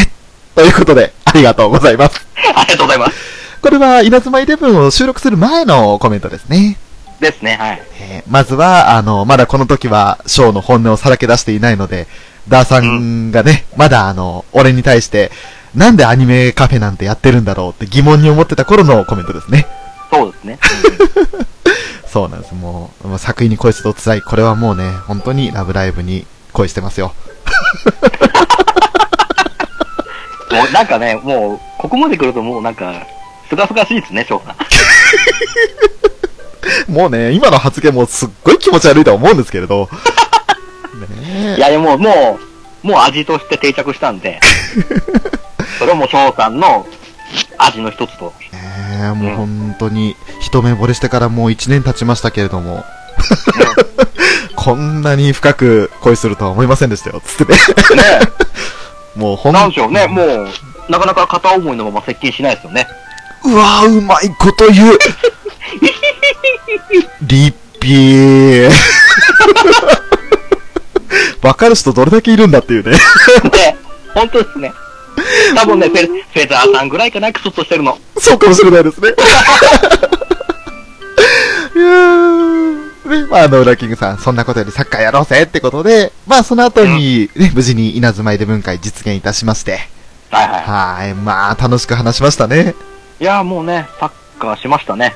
[0.56, 2.26] ということで、ありがとうございます。
[2.56, 3.14] ありがとうございます。
[3.62, 6.78] これは、稲妻イレブンを収録する前のコメントですね。
[7.20, 7.82] ですね、はい。
[8.00, 12.08] えーまずは、あの、まだこの時は、ショーの本音をさらけ出していないので、
[12.50, 15.32] ダーさんがね、まだあの、俺に対して、
[15.76, 19.68] なんでアニメカフェなんてやってるんだろうって疑問に思ってた頃のコメントですね。
[20.12, 20.60] そうですね。
[22.08, 22.56] そうなんです。
[22.56, 24.22] もう、もう作品に恋すると辛い。
[24.22, 27.14] これはもうね、本当にラブライブに恋してますよ。
[30.52, 33.06] もうなんかね、もう、ここまで来るともうなんか、
[33.50, 34.56] すがすがしいですね、翔さん。
[36.92, 39.90] もうね、今の発言もすっごい気持ち悪いとは思うんですけれど。
[41.38, 42.40] ねいやもう、も
[42.84, 44.40] う、もう味として定着したんで、
[45.80, 46.86] それはもう翔さんの
[47.58, 48.34] 味の一つと。
[48.54, 48.56] え。
[48.56, 52.86] ねえもう本当に、一目惚れしてからもう一年経ちましたけれども、
[54.56, 57.22] こんなに深く恋するとは思いませんでしたよ。
[57.24, 57.60] つってね。
[58.02, 58.20] ね
[59.16, 60.48] もうほんなんでしょうね、もう、
[60.90, 62.88] なかなか片思いのまま接近しないですよね。
[63.44, 65.00] うわーうまいこと言う。
[67.22, 68.72] リッピー。
[71.42, 72.92] わかる人どれだけいるんだっていうね。
[72.92, 73.00] ね、
[74.14, 74.74] 本当ですね。
[75.56, 77.98] 多分ね、フェフェザーさんぐらいかな、クスッとしてるの。
[78.20, 79.10] そうかもしれないですね。
[81.76, 89.80] いやーね、まあ、あの、裏キングさん、そんなことよりサッカーやろうぜってことで、まあ、その後に、ね、無事に稲妻イレブン会実現いたしまして、
[90.30, 92.76] はいははい、まあ、楽しく話しましたね。
[93.20, 93.24] い。
[93.24, 95.14] いや、もうね、サッカーしましたね。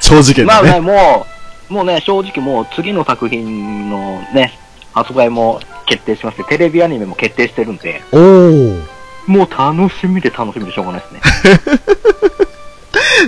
[0.00, 0.46] 長時間でね。
[0.46, 1.33] まあね、もう、
[1.68, 4.58] もうね、正直もう次の作品のね、
[4.92, 8.82] 発売も決定しまして、テレビアニメも決定してるんで、おー。
[9.26, 11.20] もう楽しみで楽しみでしょうがないですね。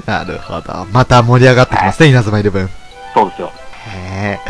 [0.04, 0.86] なるほど。
[0.92, 2.70] また盛り上がってきますね、稲妻イレブン。
[3.14, 3.50] そうですよ。
[3.86, 4.40] へえ。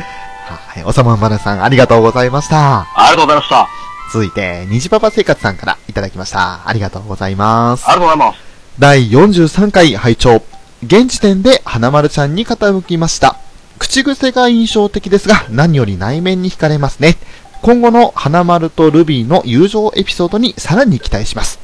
[0.74, 0.84] はい。
[0.84, 2.80] おさまんばねさん、ありがとうございました。
[2.80, 3.60] ありがとうございました。
[3.60, 3.68] あ
[4.12, 6.60] 続いて、虹パパ生活さんからいただきました。
[6.66, 7.86] ありがとうございますり。
[7.88, 8.38] がとうございます。
[8.78, 10.42] 第43回拝聴
[10.82, 13.36] 現時点で花丸ちゃんに傾きました。
[13.78, 17.16] 口癖が印象的ですが、何より内面に惹かれますね。
[17.62, 21.58] 今後の花丸とルビーの友情エピソードにさらに期待します。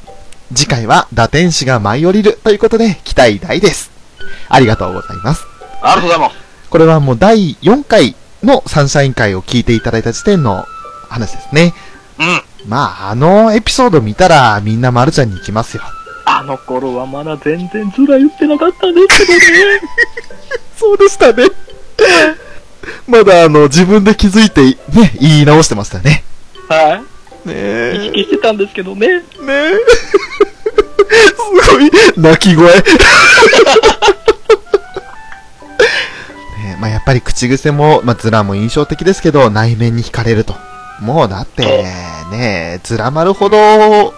[0.53, 3.91] 次回は打天使が舞い降りるということで期待大です。
[4.49, 5.45] ありがとうございます。
[5.81, 6.35] ありがとうございます。
[6.69, 10.65] これはもう第4回のサンシャイン会を聞いていただいた時点の
[11.09, 11.73] 話ですね。
[12.19, 12.69] うん。
[12.69, 15.83] まあ、あのエピソード見たらみんな丸ちゃんに行きますよ。
[16.25, 19.81] あの頃はまだ全然ズラ言ってなかったんですけどね。
[20.77, 21.45] そうでしたね。
[23.07, 24.77] まだあの、自分で気づいて、ね、
[25.19, 26.23] 言い直してましたね。
[26.67, 27.01] は
[27.45, 27.51] ねい。
[27.51, 28.11] 意え。
[28.13, 29.07] 識してたんですけどね。
[29.07, 29.73] ねえ。
[31.13, 32.65] すごい、泣き声。
[32.73, 32.81] ね
[36.75, 40.55] えまあやっぱり口癖も、まあズラも印象的ですけど、内面に惹かれると。
[40.99, 41.83] もうだって、
[42.31, 44.13] ねえ、ズラ丸ほど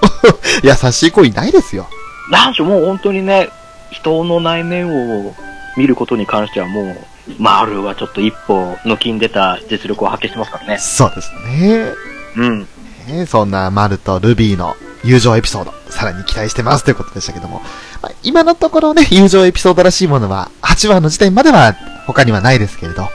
[0.62, 1.88] 優しい子いないですよ。
[2.30, 3.50] なんでしょう、もう本当にね、
[3.92, 5.36] 人の内面を
[5.78, 6.98] 見ることに関してはもう、
[7.40, 10.78] 丸はちょっと一歩抜きん出た実力を発揮してますからね。
[10.78, 11.92] そうですね。
[12.38, 12.68] うん。
[13.08, 17.62] ねそんなマルとルビーの友情エピソード、さらに期待してますということでしたけども、
[18.02, 21.74] まあ今のところね、友情エピソードらしいものは、8話の時点までは
[22.08, 23.08] 他にはないですけれど、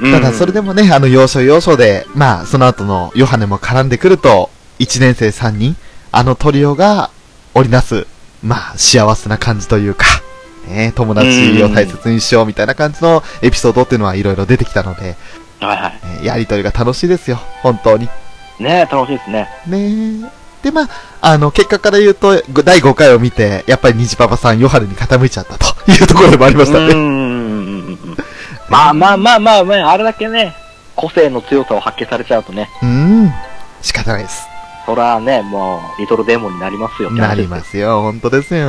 [0.00, 5.76] ただそれでもね、あの、要所要所で、まあ、その後のヨハネも絡んでくると、1年生3人、
[6.12, 7.10] あのトリオが
[7.54, 8.06] 織りなす、
[8.42, 10.04] まあ、幸せな感じというか、
[10.68, 15.16] ね、友達を大切にしようみたいな感じのエピソードっていうのはいろいろ出てきたので、
[15.60, 16.20] はいはい。
[16.20, 18.08] ねやりとりが楽しいですよ、本当に。
[18.58, 19.48] ね楽しいですね。
[19.66, 20.30] ね
[20.62, 20.88] で、まあ、
[21.20, 26.86] あの、結果から言うと、ご第5回を見て、やっぱり虹パパさん、ヨハネに傾いちゃったと いうところでもありましたね。
[26.86, 27.98] うーん。
[28.68, 30.54] まあまあまあまあ、まあ、あれだけね、
[30.96, 33.32] 個性の強さを発揮されちゃうとね、うん。
[33.82, 34.48] 仕方ないです。
[34.84, 38.68] そらね、もう、リトルデーモンになりますよなりますよ、本当ですよ。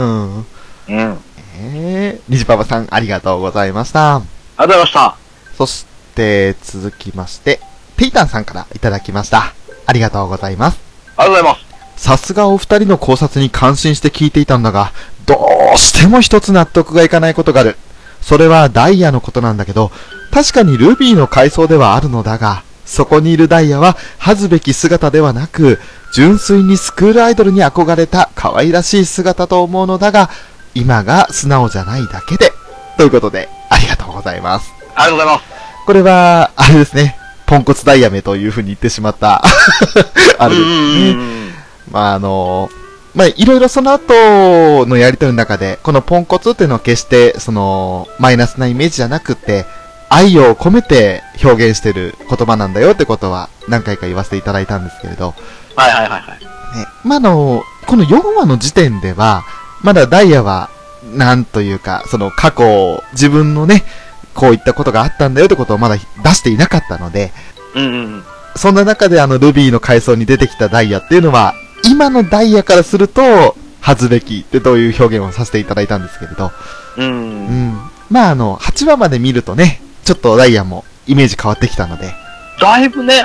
[0.89, 1.17] うん。
[1.59, 4.21] ありがとうえー、虹パパさん、ありがとうございました。
[4.57, 5.15] ございました。
[5.57, 7.59] そして、続きまして、
[7.97, 9.53] ペイタンさんからいただきました。
[9.85, 10.79] ありがとうございます。
[11.17, 12.03] ありがとうございます。
[12.03, 14.93] さすがお二人の考察に感心して聞いていたんだが、
[15.25, 15.35] ど
[15.75, 17.77] うしても一つ納得がいかないことがある。
[18.21, 19.91] それはダイヤのことなんだけど、
[20.31, 25.79] 確かにルビーの階層ではあるのだが、そこにいるダイヤは恥ずべき姿ではなく、
[26.13, 30.29] 純粋にスクールアイドルに憧れた可愛らしい姿と思うのだが、
[30.73, 32.51] 今が素直じゃないだけで。
[32.97, 34.73] ということで、ありがとうございます。
[34.95, 35.45] ありがとうございます。
[35.85, 37.17] これは、あれですね。
[37.45, 39.41] ポンコツダイヤメという風に言ってしまった、
[40.37, 41.13] あれですね。
[41.15, 41.53] ね。
[41.89, 42.69] まあ、あの、
[43.15, 49.65] まあ、いろいろその後のやりとりの中で、このポンコツっていうのは決して、その、マイナスなイメージじゃなくて、
[50.09, 55.35] 愛を込めて表現してる言葉なんだよってことは何回か言わせていただいたんですけれど、
[55.75, 56.77] はいはいはいはい。
[56.77, 59.43] ね、まあ、あの、この4話の時点では、
[59.81, 60.69] まだダイヤは、
[61.13, 63.83] なんというか、その過去、自分のね、
[64.33, 67.31] こういったことがあったんだよってことをまだ出していなかったので、
[67.75, 68.23] うんうんうん。
[68.55, 71.53] そんな中であのルビーの階層に出てきたダイヤっていうのは、
[71.85, 76.51] 今のダイヤからすると、恥ずべきってどういう表現をさせていただいたんですけれど、
[76.97, 77.01] う。
[77.01, 77.91] うんん。
[78.09, 82.13] まああの、8話まで見るとね、ちょっとダイヤもイメージ変わってきたので、
[82.59, 83.23] だいぶね、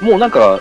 [0.00, 0.60] もうなんか、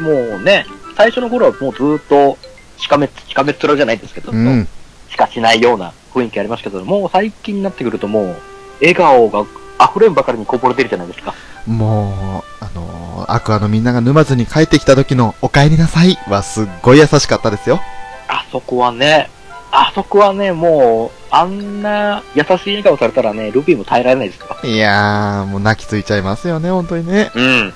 [0.00, 2.38] もうね、最初の頃はもうずーっと、
[2.78, 4.68] しかめ、しかめっ面じゃないですけど、うん。
[5.10, 8.36] しかしないような雰囲気ありましたけど、もう最近になってくるともう、
[8.80, 9.44] 笑顔が
[9.80, 11.34] 溢れんばかりにこぼれてるじゃないですか。
[11.66, 17.80] もう、あのアクアのみんなが沼津に帰ってきた時のお帰りなさいはすっごい優しかったですよ。
[18.28, 19.30] あそこはね、
[19.70, 24.46] あそこはね、もう、あんな優しい笑顔されたらね、ルビーも耐えられないですよ。
[24.62, 27.30] いやー、もう泣きついちゃいますよね、本当にね。
[27.34, 27.72] うん。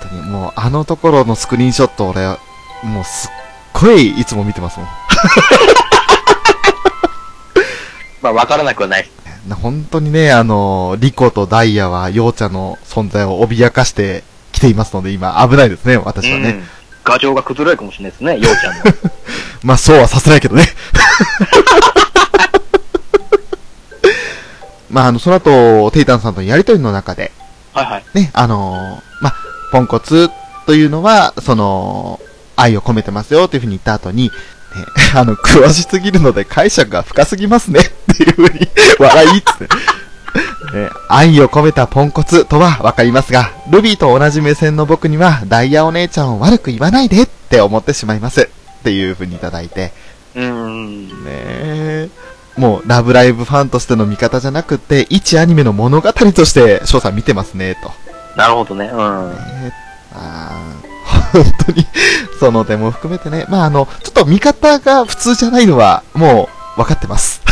[0.00, 2.26] 本当にもうあのところのスクリーンショット俺、
[2.82, 3.30] もうすっ
[3.80, 4.88] ごいいつも見てますもん。
[8.20, 9.08] まあ、わからなくはない。
[9.46, 16.50] な本当にね、あの、リコとダイヤは、ヨウちゃんの存在を脅かしてきていますので、今、危ないですね、私はね。
[16.50, 16.64] うん。
[17.04, 18.82] 牙城が崩れるかもしれないですね、ようちゃんの。
[19.62, 20.64] まあ、そうはさせないけどね。
[24.90, 27.30] まあ、あの、その後、テイタンさんとのやりとりの中で、
[27.74, 28.04] はいはい。
[28.14, 29.34] ね、あのまあ、
[29.70, 30.30] ポンコツ
[30.66, 32.20] というのは、その、
[32.58, 34.30] 愛を込めてますよっていうふうに言った後に、ね、
[35.14, 39.68] あの、詳しすぎるので解釈が深すぎますねっていうふうに、笑いっつって。
[40.74, 48.42] え愛を込めたポンコツとはわかりますが、ルビーと同じ目線の僕には、ダイヤお姉ちゃんを悪く言わないでって思ってしまいます。
[48.42, 49.92] っていう風にいただいて、
[50.34, 51.08] うーん。
[51.08, 52.08] ねえ。
[52.56, 57.92] もう、ラブライブファンとしての見方じゃなくて、一アニメの物語として、翔さん見てますね、と。
[58.36, 58.86] なるほどね。
[58.86, 59.30] うん。
[59.30, 59.72] ね
[60.12, 60.77] あー
[61.32, 61.86] 本当に、
[62.38, 67.42] その点も含めてね、まああの、ちょっと見方が普通じゃないのは、もう、分かってます。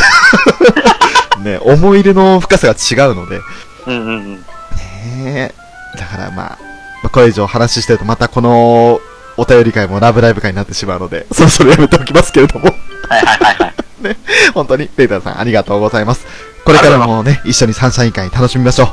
[1.43, 3.41] ね、思い入れの深さが違うので、
[3.85, 4.35] うんうんうん。
[4.35, 4.43] ね
[5.25, 5.53] え。
[5.97, 6.57] だからまあ、
[7.03, 8.99] まあこれ以上話してるとまたこの
[9.37, 12.65] お便り会もラブライブ会になってしまうので、そろそろやめておきますけれども。
[13.07, 13.73] はいはいはいはい。
[14.53, 16.25] 本当に、ペーターさんありがとうございます。
[16.65, 18.87] これからもね、一緒にサンシャイン会楽しみましょう。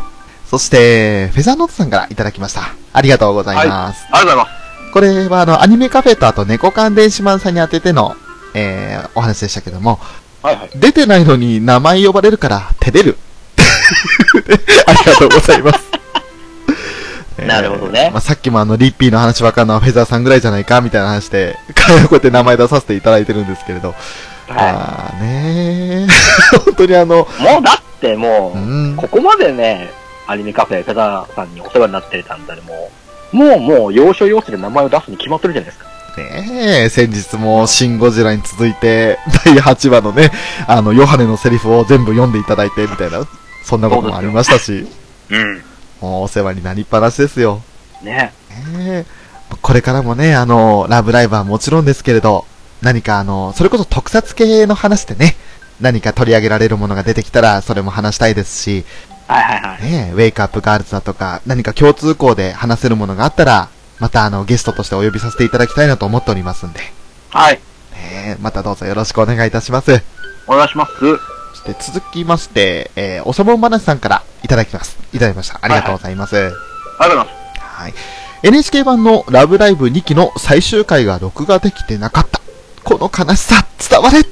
[0.51, 2.74] そして、フェザーノートさんからいただきました。
[2.93, 4.07] ありがとうございます。
[4.11, 4.64] ありがとうござい
[4.95, 8.15] これはあの、アニメカフェとあと猫缶電子マンさんに当てての、
[8.55, 9.99] えー、お話でしたけども。
[10.41, 10.71] はいはい。
[10.77, 13.19] 出てないのに名前呼ばれるから照れる。
[14.87, 15.81] ありがとうございます。
[17.45, 23.89] なるほどねまあ、さっきもあの、リッピーの話わかんのはフェザーさんぐらいじゃないかみたいな話で、 こうやって名前出させていただいてるんですけれど。
[23.89, 23.95] は
[24.55, 26.07] まあね
[26.67, 27.43] 本当にあの、い。
[27.43, 28.61] もうだってもう、う
[28.93, 28.97] ん。
[28.97, 29.91] ここまでね、
[30.29, 33.04] アニメカフェ、フェザーさんにお世話になってたんだね、もう、
[33.35, 35.95] もうもう、要所要所で名前を出すに決まってるじゃないですか。
[36.16, 40.30] ねえ、先日もシン・ゴジラに続いて、第8話のね、
[40.68, 43.26] あの、ヨハネのセリフを全部読んでいただいて、みたいな、
[43.64, 44.87] そんなこともありましたし、
[45.30, 45.62] うん。
[46.01, 47.61] もうお世話になりっぱなしですよ。
[48.03, 48.32] ね。
[48.72, 49.05] ねえ
[49.62, 52.47] これからもね、あの、ラブライブはもちろんですけれど、
[52.82, 55.35] 何かあの、それこそ特撮系の話でね、
[55.80, 58.85] 何か取り上げられるものが出てきたら、それも話したいですし、
[59.27, 59.83] はいはいはい。
[59.83, 63.68] ねえ、ウェイクアップガールズだとか、何か共通項で話せるものがあったら、
[63.99, 66.81] またあの、ゲストとしてお呼びさせていただきたいなと思っておりますんで、
[67.31, 67.55] はい。
[67.55, 70.03] ねえまたどうぞよろしくお願いいたします。
[70.47, 70.93] お願いします。
[71.55, 74.99] そして続きまして、えー、おそぼん話さんからいただきます。
[75.12, 75.59] いただきました。
[75.62, 76.37] ありがとうございます。
[76.37, 76.59] ありがとう
[76.99, 77.61] ございます。
[77.61, 77.95] はい。
[78.43, 82.41] NHK 版のラブライブ2期の最終回が録画できてなかった。
[82.85, 84.22] この悲しさ、伝われ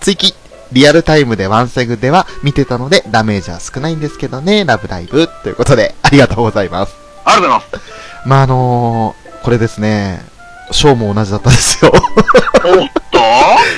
[0.00, 0.34] 追記
[0.72, 5.28] リアルタイムでワンセグでは見てたのでダメージは少ないんですけどね、ラブライブ。
[5.42, 6.94] ということで、ありがとうございます。
[7.24, 8.28] ありがとうございます。
[8.28, 10.24] まあ、あのー、これですね、
[10.70, 11.92] ショーも同じだったんですよ。
[11.94, 13.18] おっと？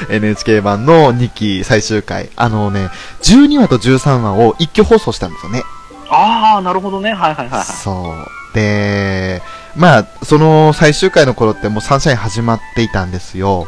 [0.12, 2.30] NHK 版の2期最終回。
[2.36, 2.90] あのね、
[3.22, 5.62] 12話と13話を一挙放送したんですよね。
[6.10, 7.12] ああ、なるほどね。
[7.12, 7.64] はいはいはいはい。
[7.64, 8.14] そ
[8.52, 8.54] う。
[8.54, 9.42] で、
[9.74, 13.66] まあ、その最終回の頃ってもうサンシャイン始まっていたんですよ。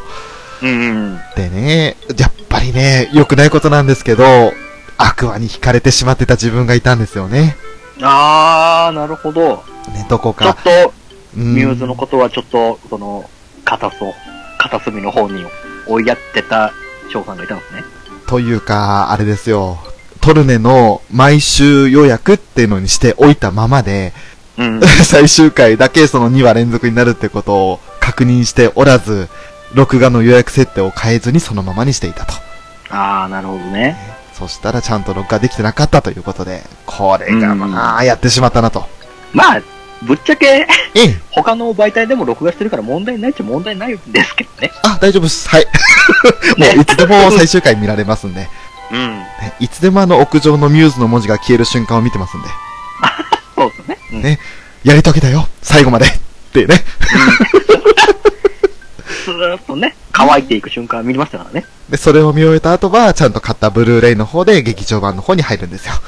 [0.62, 0.72] うんう
[1.16, 1.20] ん。
[1.36, 4.52] でね、やっぱりね、良くないことなんですけど、
[4.98, 7.56] 悪魔に惹かれてしまってた自分がいたんですよね。
[8.02, 9.64] ああ、なるほど。
[9.92, 10.62] ね、どこちょっか。
[10.62, 10.70] と、
[11.36, 13.28] うんミューズのことはちょっと、その、
[13.64, 14.14] 片そう、
[14.58, 15.44] 片隅の方に
[15.86, 16.72] 追いやってた
[17.12, 17.84] 翔さんがいたんですね。
[18.26, 19.78] というか、あれですよ。
[20.22, 24.12] トルネの毎週予約っていうのにしておいたままで、
[24.56, 24.80] うん。
[25.04, 29.28] 最終回だけその2話連続になるってことを確認しておらず、
[29.76, 32.32] 録画の予約設定を変えずにそのままにしていたと。
[32.88, 33.94] ああ、なるほどね。
[34.32, 38.86] そしたらちゃんと録画できてなかったということで、これがまあ、やってしまったなと。
[39.34, 39.62] まあ、
[40.02, 41.20] ぶっちゃけ、ええ。
[41.30, 44.72] 他の媒体でも録画してるから問題ないっちゃ問題ないんですけどね。
[44.82, 45.46] あ、大丈夫です。
[45.50, 45.66] はい。
[46.56, 48.48] もういつでも最終回見られますんで、
[48.90, 49.18] うん。
[49.18, 52.48] ねいつでもあの屋上のミューズの文字が消える瞬間を見てますんで、
[53.54, 53.98] そうですね。
[54.12, 54.40] うんね
[54.84, 56.10] やり遂げたよ最後までっ
[56.54, 56.82] てね。
[59.26, 61.66] スーッとね、乾いていく瞬間見れましたからね。
[61.90, 65.94] で、それを見終えた後は、ちゃんと買ったブルーレイの方で劇場版の方に入るんですよ。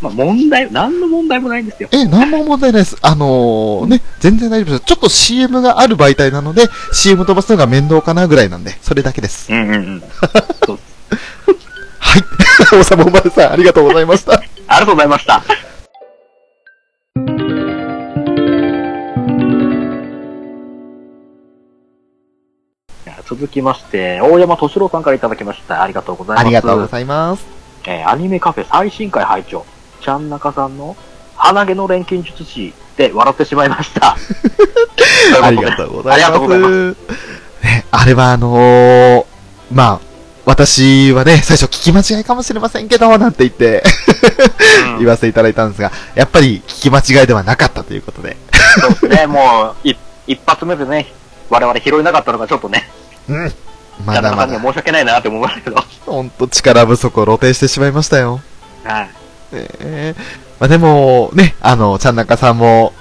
[0.00, 1.88] まあ問題、何の問題もないんですよ。
[1.90, 2.96] え、なんも問題ないです。
[3.02, 4.84] あのー、ね、全然大丈夫です。
[4.84, 9.52] ちょっと CM がある媒体なので、CM 飛ばすのが面倒かなぐらいなんで、それだけです。
[9.52, 10.02] うんうんうん。
[10.64, 10.78] そう
[11.98, 12.22] はい。
[12.78, 14.34] おさぼんまるさん、ありがとうございました。
[14.34, 14.40] あ
[14.74, 15.42] りがとうございました。
[23.34, 25.82] 続きまして、大山敏郎さんからいただきました。
[25.82, 26.44] ありがとうございます。
[26.44, 27.46] ありがとうございます。
[27.86, 29.64] えーアニメカフェ最新回拝聴
[30.02, 30.96] ちゃんなかさんの
[31.34, 34.16] 鼻毛の錬金術師で笑ってしまいました。
[35.42, 36.96] ありがとうございありがとうございまます。
[37.64, 39.24] ね、あれはあのー、
[39.72, 40.00] まあ、
[40.44, 43.82] 私はね、最初聞き間違いかもしれませんけど、なんて言って、
[44.92, 48.36] うん 言わせていただいたんですが、やっぱり聞き間違いではなかったということで。
[48.78, 51.12] そうですね、もう、い一発目でね、
[51.52, 52.88] 我々拾えなかったのがちょっとね、
[53.28, 53.52] うん。
[54.04, 55.76] まだまだ、申し訳ないなって思いましたけど。
[56.06, 58.40] ほんと力不足を露呈してしまいましたよ。
[58.84, 59.10] はい。
[59.52, 62.92] ええまあでも、ね、あの、ちゃんなかさんも、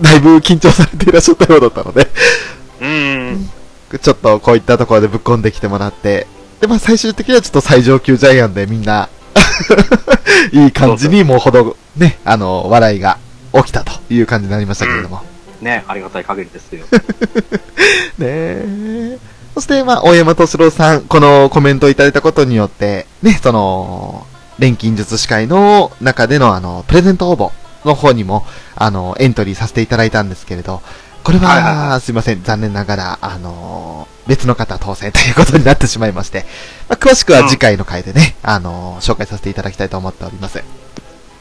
[0.00, 2.08] だいぶ緊張されていらっしゃったようだったので、
[2.80, 3.50] うん。
[4.00, 6.26] ちょっとこういったところでぶっ込んできてもらって、
[6.60, 9.08] で、まあ最終的にはちょっと最上級ジャイアンでみんな
[10.52, 13.18] いい感じにもうほど、ね、あの、笑いが
[13.52, 15.22] 起きたという感じになりましたけれども。
[15.60, 16.84] ね、ありがたい限りですよ。
[18.18, 19.18] ねえ。
[19.54, 24.26] そして、まあ、大山敏郎さん、このコメントをいただいたことによって、ね、その、
[24.58, 27.52] 錬金術師会の中での、あの、プレゼント応募
[27.86, 28.46] の方にも、
[28.76, 30.80] あの、エントリーさせていただいたんですけれど、
[31.22, 36.46] これは、すいません、残念ながら、あの、別の方当選ということになってしまいまして、
[36.88, 40.62] まあ、詳しくは次回の回でね、あの、紹介させていただきたいと思っております。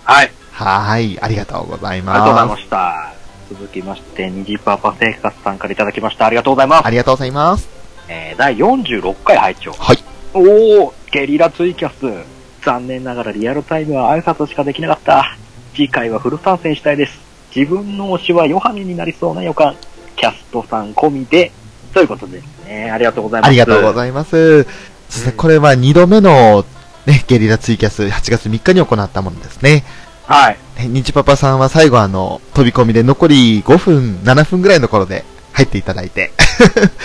[0.03, 0.31] はい。
[0.51, 2.45] はーい、ありがとうございありがとうございま。
[2.47, 3.13] ますした。
[3.49, 6.25] 続きまして、ニジパパ生活さんからいただきました。
[6.25, 6.87] ありがとうございます。
[6.87, 7.80] ありがとうございます。
[8.13, 9.97] えー、第46回拝聴はい。
[10.33, 12.27] おー、ゲリラツイキャス。
[12.61, 15.37] 残念ながらリアルタイムは挨拶しかできなかった。
[15.73, 17.17] 次回はフル参戦したいです。
[17.55, 19.77] 自分の推しはヨハネになりそうな予感。
[20.17, 21.53] キャストさん込みで。
[21.93, 23.49] ということで、ね、ありがとうございます。
[23.49, 24.63] ありがとうございます。
[25.09, 26.65] そしてこれは2度目の、
[27.05, 29.85] ね、ゲリラツイキャス8月3日に行ったものですね。
[30.25, 30.57] はい。
[30.77, 35.23] ね日パパさんは最後あの、飛び込みで残り5分、7分ぐらいの頃で
[35.61, 36.31] 入っていただいて。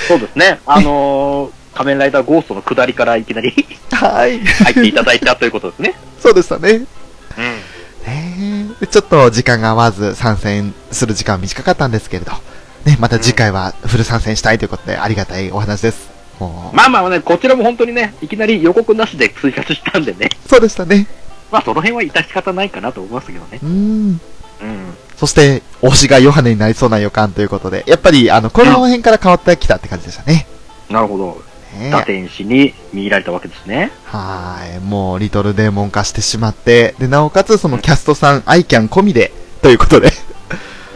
[0.09, 0.61] そうですね。
[0.67, 3.53] あのー、 仮面ライダーゴーストの下りからいきなり
[3.93, 4.41] はい。
[4.41, 5.95] 入っていただいたということですね。
[6.21, 6.71] そうでしたね。
[6.73, 6.87] うん。
[8.07, 12.33] ねでちょっと時間が合わず参戦する時間は短かったんですけれど、
[12.85, 16.17] ね、また次回はフル参戦したいということでありがたいお話です。
[16.73, 20.29] まあまあね、こちらも本当にね、いきなり予告なしで追加したんでね。
[20.49, 21.07] そうでしたね。
[21.51, 23.59] まあその辺は致し方ないかなと思いますけどね。
[23.63, 24.21] うーん。
[24.61, 24.97] うん。
[25.17, 30.47] そして、推しがヨハネになりそうな予感ということで、やっぱり、あの、この辺から変わってきたって感じでしたね。
[30.91, 31.43] なるほど。
[31.79, 33.91] ね打天使に見入られたわけですね。
[34.05, 34.81] はーい。
[34.81, 40.13] もう、リトルデーモン化してしまって、で、なおかつ、そのキャストさん、アイキャン込みで、ということで。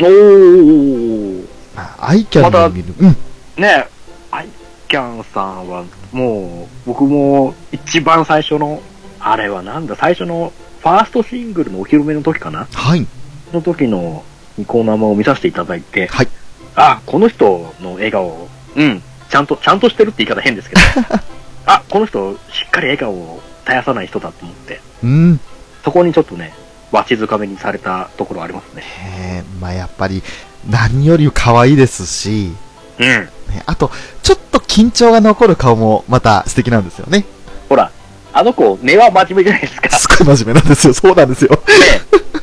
[0.01, 1.47] おー。
[1.75, 2.95] まあアイキャンで見る。
[2.99, 3.16] うん。
[3.57, 3.87] ね
[4.31, 4.49] アイ
[4.89, 8.83] キャンさんは、もう、僕も一番最初の、
[9.18, 13.07] あれはなんだ、最初のファーストシングルのお披露目の時かなはい。
[13.53, 14.24] の時の
[14.59, 16.28] ニコ生を見させていただいて、はい。
[16.74, 20.80] あ、この人の笑顔、うん、ちゃんと、ちゃんとしてるって言い方変ですけど、
[21.66, 25.40] あ、この人、しっかり笑顔を絶やさない人だと思って、うん。
[25.84, 26.53] そこにちょっとね、
[26.90, 28.82] わしづかめにされたところありますね。
[29.16, 30.22] えー、まあ、やっぱり、
[30.68, 32.53] 何より可愛いですし、
[32.98, 33.07] うん。
[33.07, 33.28] ね、
[33.66, 33.90] あと、
[34.22, 37.24] ちょっと緊張が残る顔も、また素敵なんですよね。
[37.68, 37.90] ほら、
[38.32, 39.90] あの子、根は真面目じゃないですか。
[39.90, 40.94] すっごい真面目なんですよ。
[40.94, 41.51] そうなんですよ。
[41.51, 41.59] ね、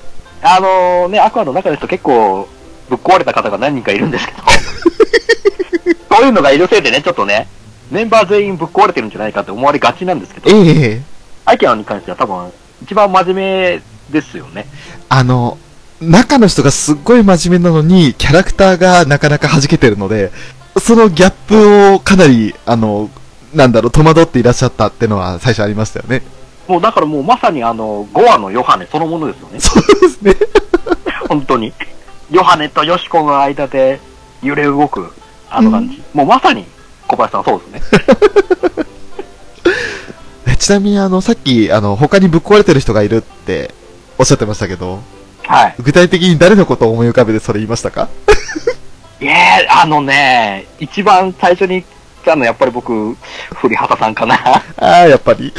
[0.49, 2.47] あのね、アクアの中ですと結構、
[2.89, 4.37] ぶっ壊れた方が何人かいるんですけど、
[6.15, 7.47] そういうのがいるせいでね、ちょっとね、
[7.91, 11.01] メンバー全員ぶっ壊れてるんじゃないかって思われがちなんですけど、ええ
[11.45, 14.67] アイキャンに関しては多分、一番真面目ですよね。
[15.09, 15.57] あの、
[15.99, 20.31] 中の人がすっごい真面目なのに、キャラクターがなかなか弾けてるので、
[20.79, 23.09] そのギャップをかなり、あの、
[23.53, 26.21] なんだろう、戸惑っていらっしゃったってのは最初ありましたよね。
[26.67, 29.59] もうだからもうまさにあの、5話のヨハネそのものですよね。
[29.59, 30.35] そうですね。
[31.29, 31.73] 本当に。
[32.29, 33.99] ヨハネとヨシコの間で
[34.41, 35.13] 揺れ動く、
[35.49, 36.01] あの感じ。
[36.13, 36.65] もうまさに、
[37.07, 38.85] 小林さんそうですね。
[40.47, 43.73] えちなみに、あの、さっき、あの、他にぶっ壊れてる人がいるって
[44.17, 44.99] おっしゃってましたけど、
[45.45, 45.75] はい。
[45.79, 48.09] 具体的に誰のことを思い浮かべてそれ言いましたか？
[49.21, 51.85] いえ、あのね、一番最初に来
[52.25, 53.15] たのやっぱり僕、
[53.55, 54.35] 古畑さんかな。
[54.35, 55.53] ああ、やっぱり。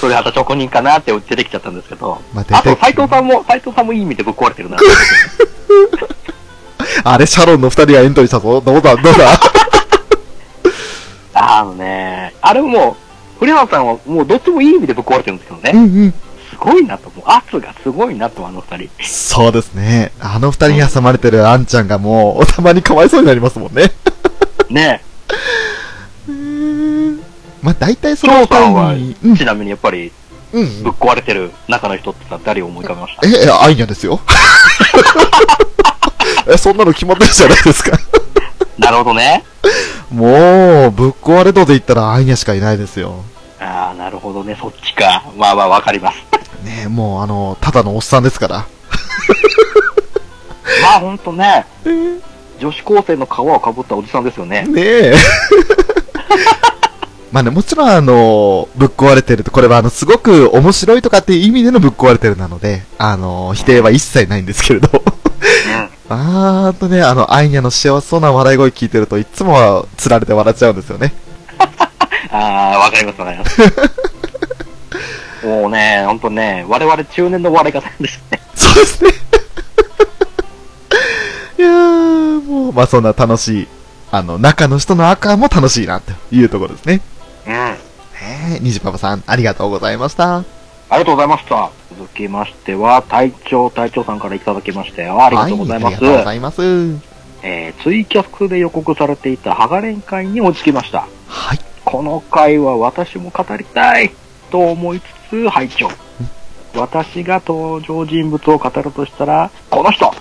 [0.00, 2.20] 古畑直人かなって出てきちゃったんですけど。
[2.34, 4.78] まああと、斎藤さんも、斎藤さんもいい意味でぶっ壊れてるな。
[7.04, 8.60] あれ、シャロンの二人がエントリーしたぞ。
[8.60, 9.40] どうだ、どうだ？
[11.58, 12.96] あのね、あれもも
[13.36, 15.70] う、古畑さんはもうどっちもいい意味でぶっ壊れてるんですけどね。
[15.74, 16.14] うんうん。
[16.50, 17.24] すごいなと思う。
[17.26, 19.04] 圧がすごいなと、あの二人。
[19.04, 20.12] そうですね。
[20.20, 23.92] あの二人に挟まれてるアンちゃんがもう、たまにかわいそうになりますもんね。
[24.70, 25.02] ね
[27.66, 30.12] まあ、大体そ翔の二さんは人に、うん、ちなみにやっぱり、
[30.52, 30.92] うんぶっ。
[30.92, 33.26] 壊れてる中の人ってさ誰を思い浮かべました？
[33.26, 34.20] え、え、アイニャですよ。
[36.46, 37.98] え、そんなの決まってるじゃないですか。
[38.78, 39.42] なるほどね。
[40.12, 43.24] もう、ぶっ壊れ度で言ったらアイニャしかいないですよ。
[43.58, 44.56] ああ、なるほどね。
[44.60, 45.24] そっちか。
[45.36, 46.18] まあまあ、わかります。
[46.62, 48.64] ねえ、もうあの、ただのおっさんですから。
[50.82, 51.66] まあ、ほんとね、
[52.60, 54.62] 女子高生の皮をかぶったおじさんですよね。
[54.68, 55.14] ねえ。
[57.36, 64.88] まあね、もちろんあの、ぶっ壊れてると、これはあの、すごく面白いとかっていう意味でのぶっ壊れてるなので、あの、否定は一切ないんですけれど。
[64.90, 65.02] うん。
[66.08, 71.12] あーとね、あの、アイニャの幸せそうな笑い声聞いてると、いつもは釣られて笑っちゃうんですよね。
[72.32, 73.60] ああ、わかりますわかります。
[75.44, 78.40] もうね、ほんとね、我々中年の笑い方なんですね。
[78.54, 79.10] そうですね。
[81.58, 83.68] いやー、もう、まあそんな楽しい、
[84.10, 87.02] あの、中の人の赤も楽しいな、というところですね。
[87.46, 87.52] うん。
[87.52, 87.78] ね
[88.56, 90.38] え、にじパパさん、ありがとうございました。
[90.38, 90.44] あ
[90.92, 91.70] りがとうございました。
[91.98, 95.92] 続きましては、隊長、隊長さんからいただきまして、ありがとうございます。
[95.92, 96.62] はい、ありがとうございます。
[97.42, 101.06] えー、ツイキャスで予告されていたハガレン会に落ち着きました。
[101.28, 101.58] はい。
[101.84, 104.10] この回は私も語りたい
[104.50, 105.88] と思いつつ拝聴。
[106.74, 110.12] 私が登場人物を語るとしたら、この人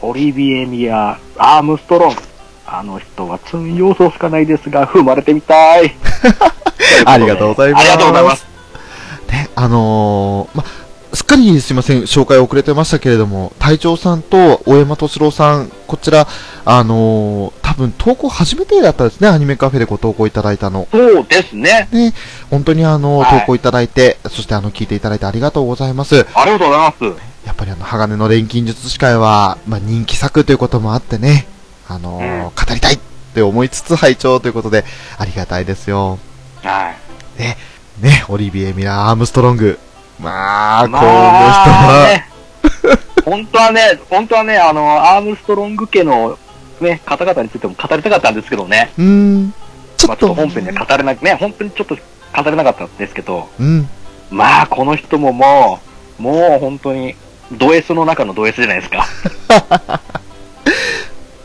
[0.00, 2.20] オリビエミア・アームストロング。
[2.66, 5.94] あの人はツン要素しかないですが、踏まれてみたい。
[7.04, 8.46] ありがとうございますありがとうございます。
[9.30, 10.64] ね、あのー、ま、
[11.14, 16.26] すっかりすいません、紹介遅れてましたけれども、隊長さんと大山敏郎さん、こちら、
[16.64, 20.88] あのー、多分投稿初めてだったですね、アニメカフェでご投稿いただいたの。
[20.90, 21.88] そうですね。
[21.92, 22.14] ね、
[22.50, 26.26] 本当にあの、はい投稿いただいて、そしてあの、聞いていただいてありがとうございます。
[26.34, 27.32] ありがとうございます。
[27.46, 31.46] やっぱりあの、鋼の錬金術師会は、まあ、人気作ということもあってね、
[31.88, 32.98] あのー語りたいっ
[33.34, 34.84] て思いつつ拝聴ということで、
[35.18, 36.18] ありがたいですよ。
[36.62, 36.94] は
[37.38, 37.40] い。
[37.40, 37.56] ね、
[38.00, 39.78] ね、オリビエ・ミラー・アームストロング。
[40.20, 42.28] まあ、この人まは、あね、
[43.24, 46.38] 本当はね、本当はね、あの、アームストロング家の、
[46.80, 48.92] ね、方々についても語りたかったんですけどね。
[48.98, 49.54] うーん、
[49.96, 53.88] ちょまあ、っと、ちょっと本編で語れなく、ね、本当にちょっと語れなかったんですけど、うん、
[54.30, 55.80] まあ、この人もも
[56.18, 57.16] う、もう本当に、
[57.52, 59.06] ド S の中のド S じゃないですか。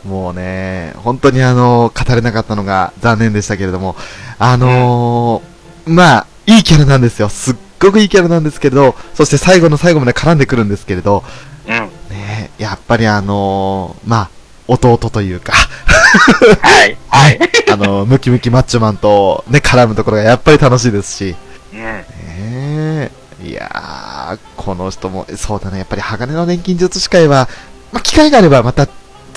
[0.04, 3.96] もうね、本当にあの、語れなかったのが残念でしたけれども、
[4.38, 7.28] あのーまあ、いいキャラなんですよ。
[7.28, 11.24] すっごくいいキャラなんですけれど、そして最後の最後まで絡んでくるんですけれど、
[11.66, 11.74] うん。
[12.10, 14.30] ね、やっぱりあのーまあ、
[14.68, 16.96] 弟というか、はい。
[17.08, 17.38] はい。
[17.70, 21.36] あのムキムキマッチョマンとね、絡むところがやっぱり楽しいですし、
[21.72, 21.78] うん。
[21.80, 23.10] ねえ。
[23.42, 27.48] いやー、この人も、そうだね、やっぱり鋼の錬金術師会は、
[27.92, 28.88] まあ、機会があればまた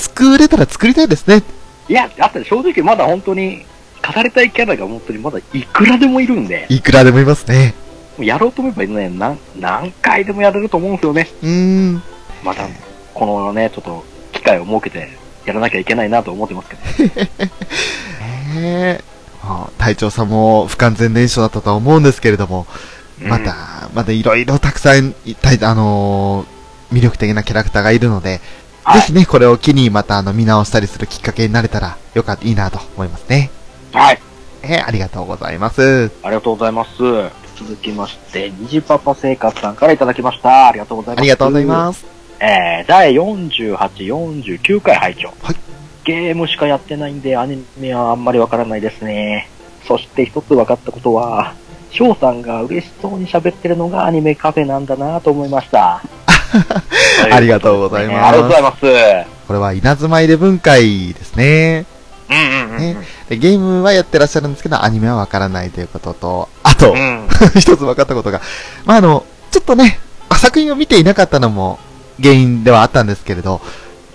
[0.02, 1.44] 作れたら作りたいですね。
[1.88, 3.66] いや、だって正直まだ本当に、
[4.02, 7.76] 語りたいキャラが本当にまだいくらでもいるんで、いくらでもいますね。
[8.20, 11.28] やろうと思えばね、何、何回でもやれると思うんですよね。
[11.44, 12.04] うーん。
[12.44, 12.68] また、
[13.14, 15.10] このね、ちょっと、機会を設けて、
[15.46, 17.16] やらなきゃいけないなと思ってますけど。
[18.56, 19.04] ねえ。
[19.44, 22.68] まあ隊長さんも不完全燃焼だったとは思うんですけれども、
[23.22, 28.42] また、まだいろいろたくさん、いたいあのー魅力的なキャラクターがいるので、
[28.92, 33.50] はいぜひね、これを機にまたあの見直したりするきっかけになれたらよかった、いいなと思いますね。
[33.94, 34.20] はい。
[34.64, 36.12] えーありがとうございます。
[36.24, 36.92] ありがとうございます。
[37.56, 40.68] 続きまして、虹パパ生活さんからいただきました。
[40.68, 41.22] ありがとうございます。
[41.22, 42.00] ありがとうございます。
[42.02, 42.06] す。
[42.42, 45.34] えー、第48、49回拝聴。
[45.42, 45.56] はい。
[46.04, 49.48] ゲームしかやってないんで、アニメはあんまりわからないですね。
[49.88, 51.54] そして一つ分かったことは、
[51.92, 56.02] 翔さんが嬉しそうに喋ってるのがアニメカフェなんだなと思いました。
[57.32, 58.82] ありがとうございますありがとうございます。
[59.48, 61.86] これは稲妻入れ分会ですね。
[62.30, 62.78] うんうんうんうん。
[62.80, 62.98] ね
[63.30, 67.28] でゲームはやってらっしゃるんですけど、アニメはわからないということと、あと、うん。
[67.60, 68.42] 一つ分かったことが、
[68.86, 70.00] まあ、あの、ちょっとね、
[70.42, 71.78] 作品を見ていなかったのも
[72.20, 73.62] 原因ではあったんですけれど、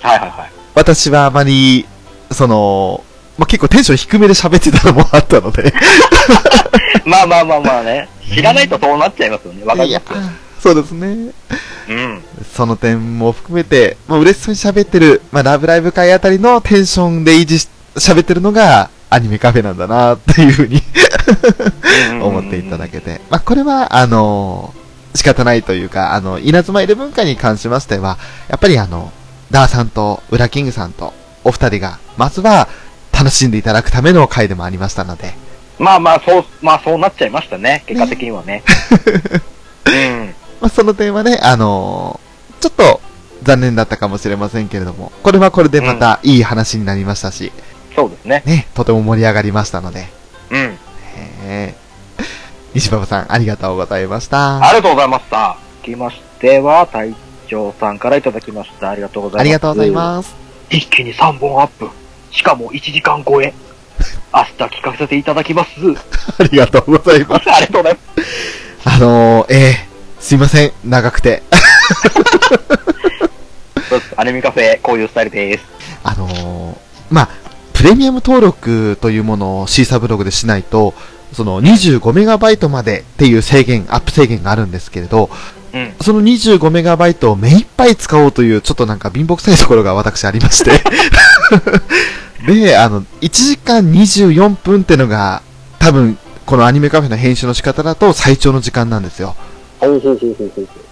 [0.00, 0.50] はいはいはい。
[0.74, 1.86] 私はあまり、
[2.32, 3.04] その、
[3.38, 5.72] まあ、結構テンション低めで喋ってたのもあったので、
[7.04, 8.08] まあまあまあまあね。
[8.28, 9.64] 知らないとそうなっちゃいますよね。
[9.64, 10.45] わかりますよ。
[10.66, 11.32] そうですね。
[11.88, 12.22] うん。
[12.52, 20.82] その点も含めて、まあ、嬉しそうに喋ってる、まあ、ラブライブ会あたりのテンションで維持し、喋ってるのが、アニメカフェなんだな、っていうふうに
[22.20, 23.20] 思っていただけて。
[23.30, 24.74] まあ、これは、あの
[25.14, 29.12] 仕方ないというか、あの、稲妻入れ文化に関しましては、やっぱりあの、
[29.52, 31.14] ダーさんと、ウラキングさんと、
[31.44, 32.68] お二人が、まずは、
[33.12, 35.34] 楽しんでいただくための回でもありましたので、
[35.78, 37.84] まあまあ、そう、まあそうなっちゃいましたね。
[37.86, 38.64] 結果的にはね。
[39.86, 40.34] うん。
[40.60, 42.20] まあ、その点はね、あの
[42.60, 43.00] ちょっと、
[43.42, 47.52] 残念だったかもしれませんけれども、これはこれでまたいい話になりましたし、
[47.94, 48.42] そうですね。
[48.44, 50.08] ね、とても盛り上がりましたので、
[50.50, 50.78] うん。
[51.44, 51.86] えー
[52.76, 54.62] 西馬場さん、ありがとうございました。
[54.62, 55.56] ありがとうございました。
[55.82, 57.14] 続きましては、隊
[57.48, 58.90] 長さんからいただきました。
[58.90, 59.40] ありがとうございます。
[59.40, 60.28] ありがとうございます。
[60.28, 60.36] す。
[60.68, 61.88] 一気に3本アップ。
[62.30, 63.54] しかも1時間超え。
[64.34, 65.70] 明日聞かせていただきます。
[66.38, 67.50] ありがとうございます。
[67.50, 68.28] ありがとうございます。
[68.84, 69.85] あのー、えー、
[70.26, 71.44] すいません、長くて。
[74.16, 75.64] アニメカフェ、こういうスタイルです。
[76.02, 76.76] あのー、
[77.10, 77.28] まあ、
[77.72, 80.94] プレミアム登録というものをシーサーブログでしないと、
[81.32, 85.30] その25メガバイトまでっていう制限、アップ制限があるんですけれど、
[85.72, 85.94] うん。
[86.00, 90.72] その25メガバイトを目いっぱい使おうという、ちょっとなんか貧乏くさいところが私ありまして。
[92.52, 95.42] で、あの、1時間24分ってのが、
[95.78, 99.36] 多分、このアニメカフェの編集の仕方だと最長の時間なんですよ。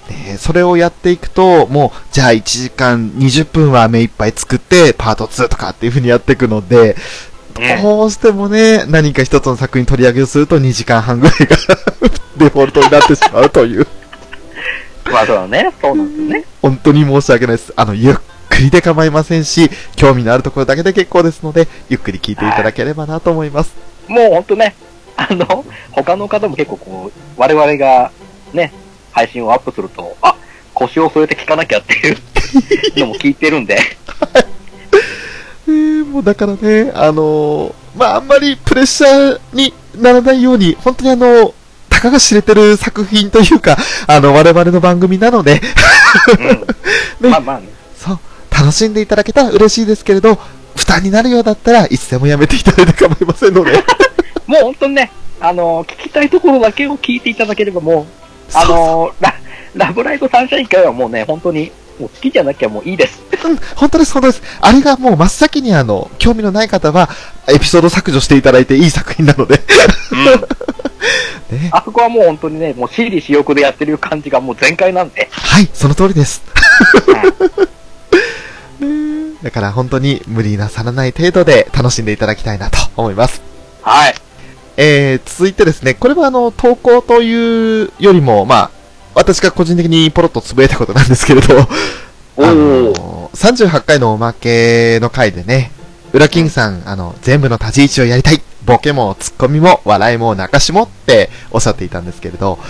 [0.09, 6.95] でそれをやっていくと、もう、じゃあ1時間20分は目いっぱい作って、パート2とかっていう風にやっていくので、うん
[7.82, 11.57] どうしてもね、何か一つの作品取り上げをすると2時間半ぐらいが
[12.37, 13.87] デフォルトになってしまうという。
[15.05, 15.72] まあそうだね。
[15.80, 16.45] そうなんですよね。
[16.61, 17.72] 本当に申し訳ないです。
[17.76, 18.14] あの、ゆっ
[18.49, 23.72] くりで構いませんし、興味のあるところだけで結構ですので、ゆっくり聞いていただければなと思います。
[24.09, 24.74] もうほんとね、
[25.16, 28.11] あの、他の方も結構こう、我々が
[28.55, 28.73] ね、
[29.13, 30.37] 配信をアップすると、あ、
[30.73, 32.17] 腰を添えて聞かなきゃっていう
[32.99, 33.79] のも聞いてるんで、
[35.67, 41.55] えーもうだからね、あのーまあ、あんまりプレッシャーにならないように、本当にあの、
[41.89, 43.77] たかが知れてる作品というか、
[44.07, 45.61] あの、我々の番組なので、
[47.21, 47.31] うん。
[47.31, 47.69] まあまあね。
[47.97, 48.19] そう、
[48.53, 50.39] 楽しんでいただけたら嬉しいですけれど、
[50.77, 53.73] 負担になるようだったらいつでもやめていただいて構いませんので。
[54.47, 58.24] もう本当にね、あの、聞きたいところだけを聞いていただければもう、
[58.55, 59.35] あの、ラ
[59.75, 63.23] ラブライブサンシャイン会はもうね、本当に、もう好きじゃなきゃもういいです。
[63.45, 64.43] うん、本当です、本当です。
[64.61, 67.09] あれがもう真っ先にあの、興味のない方は、
[67.49, 69.61] エピソード削除していただいていい作品なので。
[70.13, 70.25] うん。
[71.51, 75.29] ね、あそこはもう本当にね、もう私利私欲でやってる感じがもう全開なんで。
[75.31, 76.43] はい、その通りです。
[79.43, 83.43] だから本当に無理なさらない程度で楽しんでいただきたいなと思います。
[83.83, 84.15] はい。
[84.77, 88.70] えー、続いてですね、これはあの、投稿というよりも、まあ、
[89.14, 91.55] 私が個人的にポロッとつぶやいたことなんですけれど、
[92.37, 92.55] おあー。
[92.55, 95.70] の38回のおまけの回でね、
[96.12, 98.41] ウラキングさん、あの、全部の立ち位置をやりたい。
[98.64, 102.61] ボケもツッコミも笑いも泣かしもっておっしゃっていたんですけれど、はい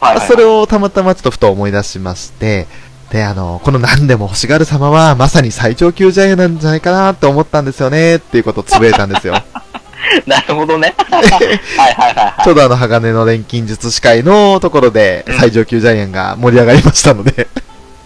[0.00, 2.66] はいはいそれをたまたまちょっとふと思い出しまして、
[3.10, 9.34] で、あの、この何でも欲しがる様はまさに最上級ジャイアンなんじゃないかなって思ったんですよねっていうことをつぶやいたんですよ。
[10.26, 10.94] なるほどね。
[11.10, 12.44] はいはいはいはい。
[12.44, 17.48] ちょうどあの、鋼の錬金術師会のところでうん最上級ジャイアンが盛り上がりましたので、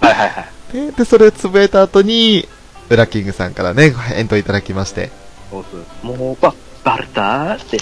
[0.00, 0.46] はいはいはい。
[0.72, 2.48] で、でそれをつぶやいた後に、
[2.90, 5.10] ウラキングさんからね、返答いただきまして、
[5.50, 5.64] そうっ
[6.02, 6.06] す。
[6.06, 7.78] もう、ば、バルターって。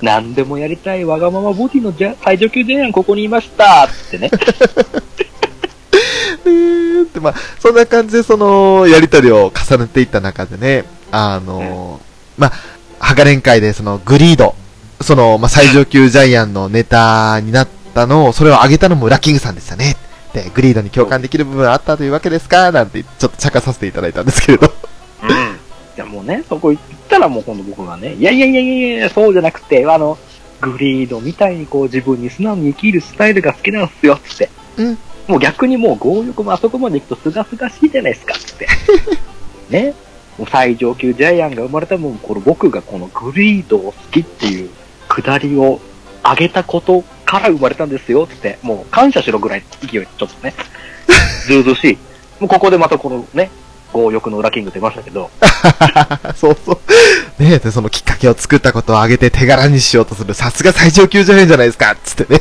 [0.00, 4.30] 何でもやりたいわがままボディのじゃ最上級ジャイアンここにいましたってね。
[6.46, 12.00] えーって、まあ、そんな感じでその、やりとりを重ねていった中でね、あの、
[12.36, 12.52] まあ、
[13.04, 14.54] ハガレン会でその、グリード、
[15.00, 19.96] その、まあ、最上級ジャイアンのネタになったのを、それを上げたのもウラキングさんでしたね。
[20.32, 22.72] で、グリードに共感できる部分あったというわけですか？
[22.72, 24.72] なんて、ちょっと茶化させていただいたんですけれど。
[25.22, 25.30] うん。
[25.30, 25.32] い
[25.96, 30.18] やもうね、そこ行ったらもう今度僕がね、いやいやいやいやいや、そうじゃなくて、あの、
[30.60, 34.48] グリードみたいにこう自分に素直に生きるスタイルが好きなんすよ、つって。
[34.78, 34.98] うん。
[35.28, 38.66] もう逆にもう強欲もあそこまで行くとすがすがしいじゃないですか、つって。
[39.70, 39.94] ね。
[40.38, 44.70] もう最上級ジャイアンが生まれたもん、この僕がこのグリードを好きっていう
[45.08, 45.80] くだりを
[46.22, 48.58] 上げたことから生まれたんですよ、つって。
[48.62, 50.54] もう感謝しろぐらい勢い、ちょっとね。
[51.46, 51.98] ずうずうしい。
[52.40, 53.50] もうここでまたこのね、
[53.92, 55.30] 強欲の裏キング出ましたけど、
[56.34, 56.72] そうそ
[57.38, 57.42] う。
[57.42, 62.40] ねえ、で、そのきっかけを作ったことを上げて手柄にしようとする、さすが最上級ジャイアンじゃないですかつってね。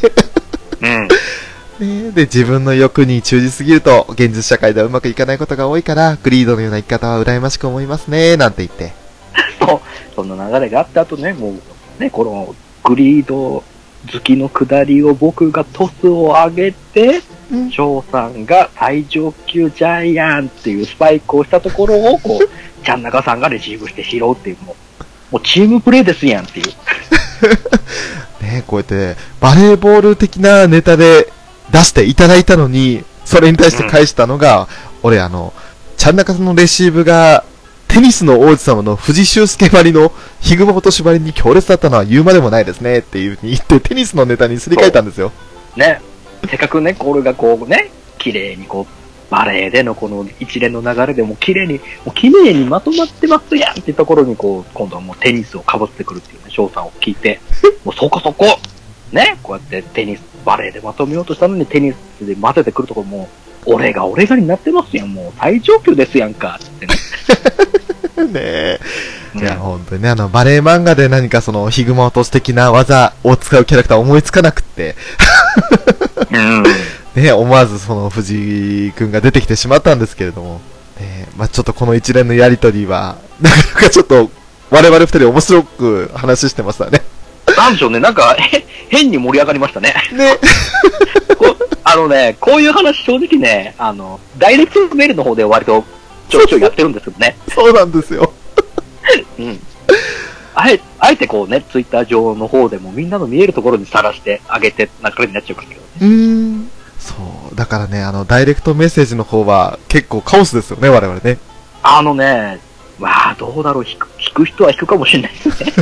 [0.81, 1.07] うん。
[1.83, 8.93] ねで、自分の欲に忠実すぎると、現実社会ではうまくいかないことが多いから、グリードのような生き方は羨ましく思いますね、なんて言って。
[9.59, 9.79] そう、
[10.15, 11.55] そんな流れがあった後ね、も
[11.99, 13.63] う、ね、このグリード
[14.11, 17.21] 好きの下りを僕がトスを上げて、
[17.51, 22.49] うん翔さんが最上級ジャイアンっていうスパイクをしたところを、こう、
[22.83, 24.75] ちゃん中さんがレシーブして拾うっていう、も
[25.31, 26.67] う、もうチームプレーですやんっていう。
[28.41, 31.31] ねこうやって、バレーボール的なネタで
[31.73, 34.67] 出していただいたのに、それに対して返したのが、
[35.01, 35.53] 俺あの、
[35.97, 37.43] ちゃん中さんのレシーブが、
[37.87, 45.31] テニスの王子様の藤修介ばりのヒグマ落としばりに強烈だったのは言うまでもないですねっていう風に言って、テニスのネタにすり替えたんですよ。
[45.75, 45.99] ね。
[46.47, 57.39] せっかくね、これがこうね、綺麗にこう、バレーでのこの一連の流れでもう綺麗に、もう綺麗にまとまってますやんっていうところにこう、今度はもうテニスをかぶってくるっていうね、翔さんを聞いて、
[57.83, 58.45] もうそこそこ、
[59.13, 63.29] ね、こうやってテニス、バレーでまとめようとしたのにテニスで混ぜてくるところも
[63.65, 66.95] う、俺が俺がになってますやん、もう最上級ですやんか、ってね。
[68.25, 68.79] ねえ。
[69.35, 74.95] うんいや、本当にね、あの、バレエ漫画で何かその、ヒグマ落とし的な技を使うキャラクター思いつかなくって、
[76.31, 76.63] うん。
[77.21, 80.61] ね、思わずその、藤井くんが出てきてしまったんですけれども、
[80.99, 84.29] ね、まあちょっとこの一連のやりとりは、なかなかちょっと、
[84.69, 87.01] 我々二人面白く話してましたね。
[87.57, 89.93] なんでしょうね、なんか、へ変に盛り上がりましたね。
[90.13, 90.37] ね。
[91.83, 95.83] あのね、こういう話正直ね、あの、ダイレクトメールの方で割と
[96.29, 97.37] ちょいちょいやってるんですけどね。
[97.53, 98.33] そうなんですよ。
[99.37, 99.59] うん。
[100.55, 105.87] あえ、あえてこうね、ツイッター上の方でもみんなの見えるところにさらしてあげて流れになっちゃうからけどね。
[106.01, 106.69] うーん。
[106.99, 107.15] そ
[107.51, 107.55] う。
[107.55, 111.37] だからね、あの、ダイレクトメッセージの方は結構カオスですよね、我々ね。
[111.81, 112.59] あのね、
[112.99, 115.73] わあ、どうだろう、引く、引く人は引くかもしれないですね。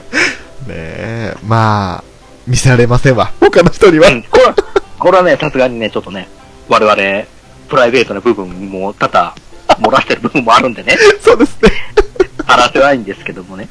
[0.66, 2.04] ねえ、まあ、
[2.46, 3.32] 見せられませんわ。
[3.40, 4.08] 他の人には。
[4.08, 4.44] うん、これ、
[4.98, 6.28] これはね、さすがにね、ちょっとね、
[6.68, 7.26] 我々、
[7.68, 9.34] プライベートな部分も多々
[9.80, 11.70] 漏らしてる部分もあるんでね、 そうですね。
[12.44, 13.68] 話せないんですけどもね。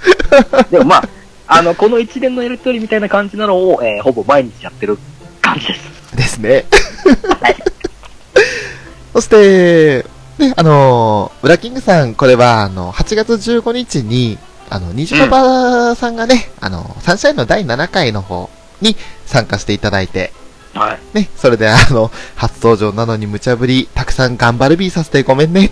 [0.69, 1.09] でもまあ、
[1.47, 4.97] あの、この一連のやりとりみたいな感じなのを、えーほぼ毎日やってる
[5.41, 6.15] 感じです。
[6.15, 6.65] ですね。
[7.41, 7.55] はい。
[9.13, 10.05] そして、
[10.37, 14.37] ね、あのー、ウラキングさん、これは、あの、8月15日に、
[14.71, 18.49] あの、ニジパパさんがね、あの、サンシャインの第7回の方
[18.79, 18.95] に
[19.25, 20.31] 参加していただいて、
[20.73, 20.99] はい。
[21.13, 25.71] ね、それであの、初登場なのに無茶ぶり、たくさん頑張るビーさせてごめんねっ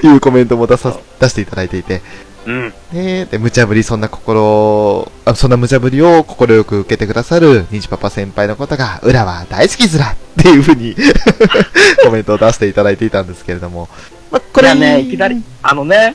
[0.00, 2.02] ていうコメントも出さ、出していただいていて、
[2.44, 2.74] うん。
[2.92, 10.94] ねで、無茶ぶり、そんな心、あそんな無茶ぶりを快く受けてくださる、ニジパパ先輩のことが、裏は大好きずらっていうふうに
[12.04, 13.88] コメントを出していただいていたんですけれども、
[14.30, 16.14] まあ、これこれね、いきなり、あのね、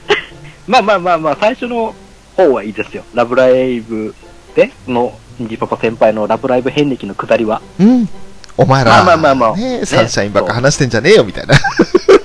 [0.68, 1.94] まあまあまあまあ、最初の
[2.36, 3.04] 方はいいですよ。
[3.14, 4.16] ラブライブ
[4.56, 7.62] での、ニジパパ先輩のラブライブ遍歴の下りは。
[7.80, 8.10] うん。
[8.56, 11.56] お前ら、まあまあまあまあねねサンシャインばっか話してんじゃねえよ、みたいな。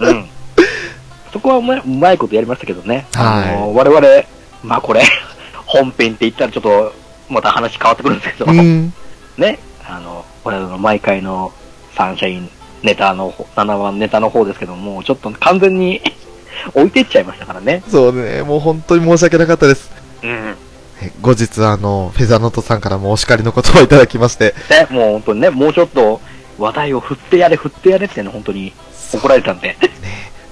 [0.01, 0.29] うん。
[1.33, 3.07] そこはうまいうまいことやりましたけどね。
[3.15, 4.07] はいあの、我々、
[4.63, 5.03] まあこれ、
[5.67, 6.93] 本編って言ったらちょっと、
[7.29, 8.93] また話変わってくるんですけど、うん。
[9.37, 11.53] ね、あの、我々の毎回の
[11.95, 12.51] サンシャイン
[12.83, 16.01] ネタの方、7番ネタの方ですけども、ちょっと完全に
[16.75, 17.83] 置いてっちゃいましたからね。
[17.89, 19.91] そうね、もう本当に申し訳なかったです。
[20.23, 20.57] うん。
[21.01, 26.21] え後日、あの、フェザーノートさんからもお叱りの言葉をいただきまして、ね、もう本当にね、もうちょっと
[26.59, 28.73] 話題を振ってやれ、振ってやれってね、本当に
[29.13, 29.77] 怒られたんで。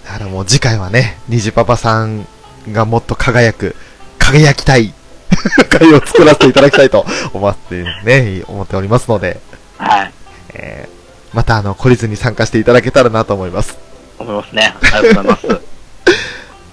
[0.04, 2.26] だからもう次回はね、虹パパさん
[2.70, 3.74] がもっと輝く、
[4.18, 4.94] 輝きたい
[5.68, 9.40] 回を作らせていただきたいと思ってね、思っておりますので、
[9.78, 10.12] はい。
[10.54, 10.96] えー
[11.36, 13.76] またあの、懲りずに参加していただけたらなと思います。
[14.18, 14.74] 思いますね。
[14.94, 15.66] ありがとうございます。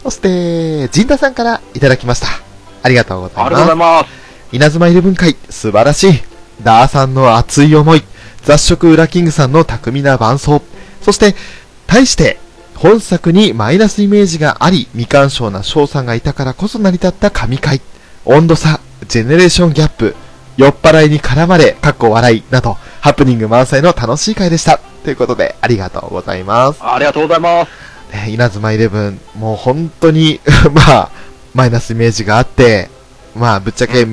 [0.04, 2.28] そして、ジンダさんからいただきました。
[2.84, 4.04] ありがとうございありがとうございます。
[4.04, 4.56] ます。
[4.56, 6.22] 稲妻イレブン会、素晴らしい。
[6.62, 8.04] ダーさんの熱い思い、
[8.44, 10.62] 雑食ウラキングさんの巧みな伴奏、
[11.02, 11.36] そして、
[11.88, 12.38] 対して、
[12.76, 17.82] 本作にマイナスイメージがあり、未干渉な翔さんがいたからこそ成り立った神回、
[18.26, 20.16] 温度差、ジェネレーションギャップ、
[20.58, 24.80] 酔っ払いに絡まれ、かっこ笑い、など、ハプニング満載の楽しい回でした。
[25.04, 26.80] ということで、ありがとうございます。
[26.82, 27.93] ありがとうございます。
[28.14, 30.40] ね、稲妻イレブン、もう本当に、
[30.72, 31.10] まあ、
[31.54, 32.90] マイナスイメージがあって、
[33.36, 34.08] まあ、ぶっちゃけ、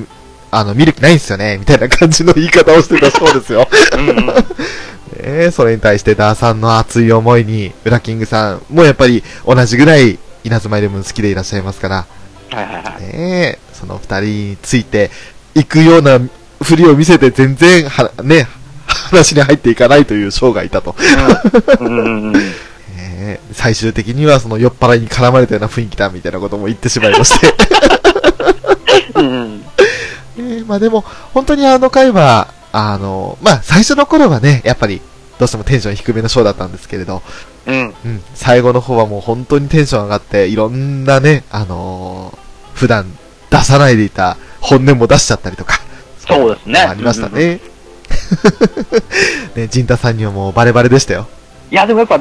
[0.50, 3.68] あの、見る気ないんですよね、みたいな感じの言い方をしてたそうですよ。
[3.92, 4.34] うんうん。
[5.22, 12.06] えそれに対してダーさんの熱い思いに、ウラキングさんもやっぱり同じぐらい稲妻イレブン好きでいらっしゃいますから、
[12.50, 13.02] はいはいはい。
[13.02, 15.10] ねその二人について
[15.54, 16.18] 行くような
[16.62, 18.46] 振りを見せて全然は、ね、
[18.86, 20.94] 話に入っていかないという将がいたと。
[21.80, 22.54] うんうん
[23.30, 23.34] うんうん。
[23.34, 27.46] えー最終的にはその酔っ払いに絡まれたような雰囲気だみたいなことも言ってしまいまして。
[29.16, 31.04] えーまあでも、
[31.34, 35.00] 本当にあの回は、あの、まあ最初の頃はね、やっぱり、
[35.38, 37.22] どうしてもテンション低めのショーだったんですけれど、
[37.66, 37.94] うん。
[38.04, 43.04] うん、最後の方はもう本当にテンション上がって、いろんなね、あのー普段
[43.50, 45.80] 出さないでいた本音も出しちゃったりとか。
[46.26, 47.60] そうですねありましたね。
[49.54, 51.28] ね、ジンタさんにはもうバレバレでしたよ。
[51.70, 52.20] いや、でもやっぱ、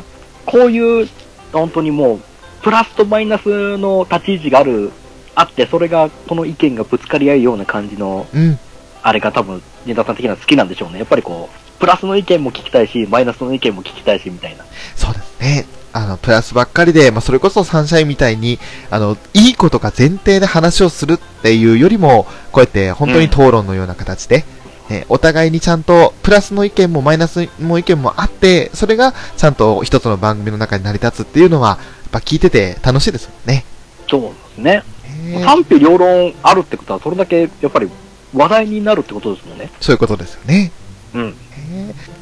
[0.50, 1.08] こういう、
[1.54, 2.20] 本当にもう、
[2.64, 4.92] プラスとマイナスの立ち位置がある、
[5.36, 8.60] あって、それが、この意見がぶつかり合うような感じの、うん。
[9.02, 10.98] あれが多分、ジンタさん的には好きなんでしょうね。
[10.98, 14.66] やっぱりこう、プラスの意見も聞きたいし、マイナスの意見も聞きたいし、みたいな。
[14.96, 15.66] そうですね。
[15.94, 24.46] あの、プラスばっかりで、まあ、それこそサンシャインみたいに、あの、いいことが前提で話をするっていうよりも、こうやって本当に討論のような形で、
[24.90, 31.78] ねお互いにちゃんと、プラスの意見もマイナスの意見もあって、それがちゃんと一つの番組の中に成り立つっていうのは、やっ
[32.12, 33.66] ぱ聞いてて楽しいですもんね。
[34.10, 34.84] そうですね。
[35.24, 37.90] ね賛否両論あるってことは、それだけ、やっぱり、
[38.34, 39.72] 話題になるってことですもんね。
[39.80, 40.72] そういうことですよね。
[41.14, 41.30] うん。
[41.32, 41.36] ね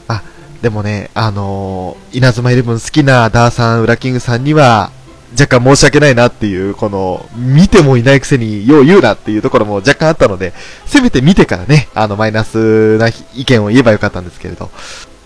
[0.07, 0.23] あ、
[0.61, 4.91] でもね、あのー稲妻イレブン好きなダーさん、ウラキングさんには、
[5.33, 10.53] 若干申し訳ないなっていう、この、見てもいないくせに、よう言うなっていうところも若干あったので、
[10.85, 14.69] せめて見てからね、あの、マイナスな意見を言えばよかったんですけれど。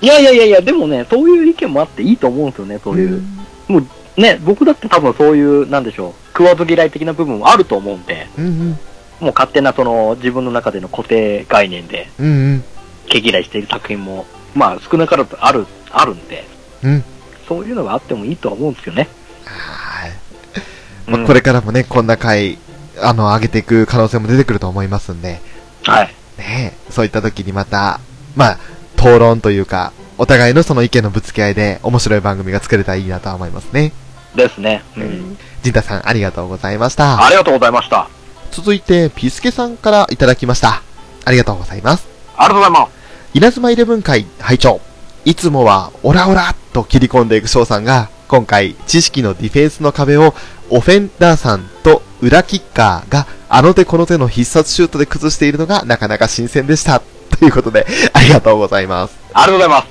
[0.01, 3.21] いやいやいやいや、でもね、そういう意見もあっていいと思うんですよね、そういう。
[3.67, 8.69] もう、ね、僕だって多分そういう、なんでしょう、食わず嫌い的な部分もあると思うんで、うんうん。
[9.19, 12.63] もう勝手なその、自分の中での固定概念で、うんうん。
[13.07, 14.25] 毛嫌いしている作品も、
[14.55, 16.47] まあ少なからずある、あるんで、
[16.83, 17.03] うん。
[17.47, 19.07] そういうのがあってもいいとは思うんですよね。
[21.07, 22.57] まあこれからもね、こんな回、
[23.01, 25.41] あの、上げていく可能性も出てくると思いますんで、
[25.83, 26.13] はい。
[26.37, 27.99] ねえ、そういった時にまた、
[28.35, 28.57] まあ、
[28.95, 33.91] 討論というか、お互いのその意見のぶつけ合いで面白い番組が作れたらいいなとは思いますね。
[34.35, 34.83] ですね。
[34.95, 35.37] うん。
[35.63, 37.25] ジンタさん、ありがとうございました。
[37.25, 38.07] ありがとうございました。
[38.51, 40.83] 続いて、ピスケさんからいただきました。
[41.25, 42.07] ありがとうございます。
[42.35, 42.91] ありがとうございます。
[43.33, 44.81] 稲妻イレブン会、拝聴
[45.23, 50.33] いつもはオラオラと切り込んでいく翔さんが、今回知識のディフェンスの壁を
[50.71, 57.01] オフェンダーさんと裏キッカーがあの手この手の必殺シュートで崩しているのがなかなか新鮮でした。
[57.39, 59.15] ということで、ありがとうございます。
[59.33, 59.85] ありがとうございま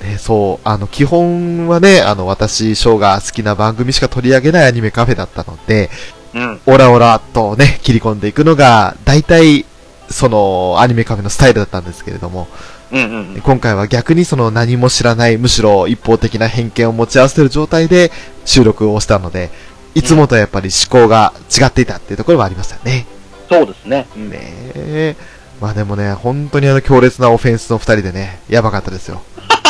[0.00, 0.04] す。
[0.04, 5.90] ね、そう、あの、基本はね、あの、私、ショーが好きな番組しか取り上げないアニメカフェだったので、
[6.34, 6.60] うん。
[6.66, 9.64] オラオラとね、切り込んでいくのが、大体、
[10.10, 12.48] その、アニメカフェのスタイルだったんですけれども、
[12.90, 13.40] うんうんうん。
[13.40, 18.10] 今回は逆にその何も知らない、むしろ一方的な偏見を持ち合わせている状態で
[18.44, 19.50] 収録をしたので、
[19.94, 23.06] いつもとやっぱり思考が違っていたっていうところはありましたね。
[23.48, 24.06] そうですね。
[24.16, 24.38] うんね
[24.74, 25.16] え。
[25.60, 29.22] まあでもね、本当にあの強烈なオフェンスの二人でね、やばかったですよ。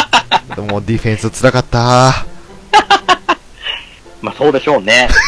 [0.55, 1.79] でもディフェンス辛かった。
[4.21, 5.09] まあそうでしょうね。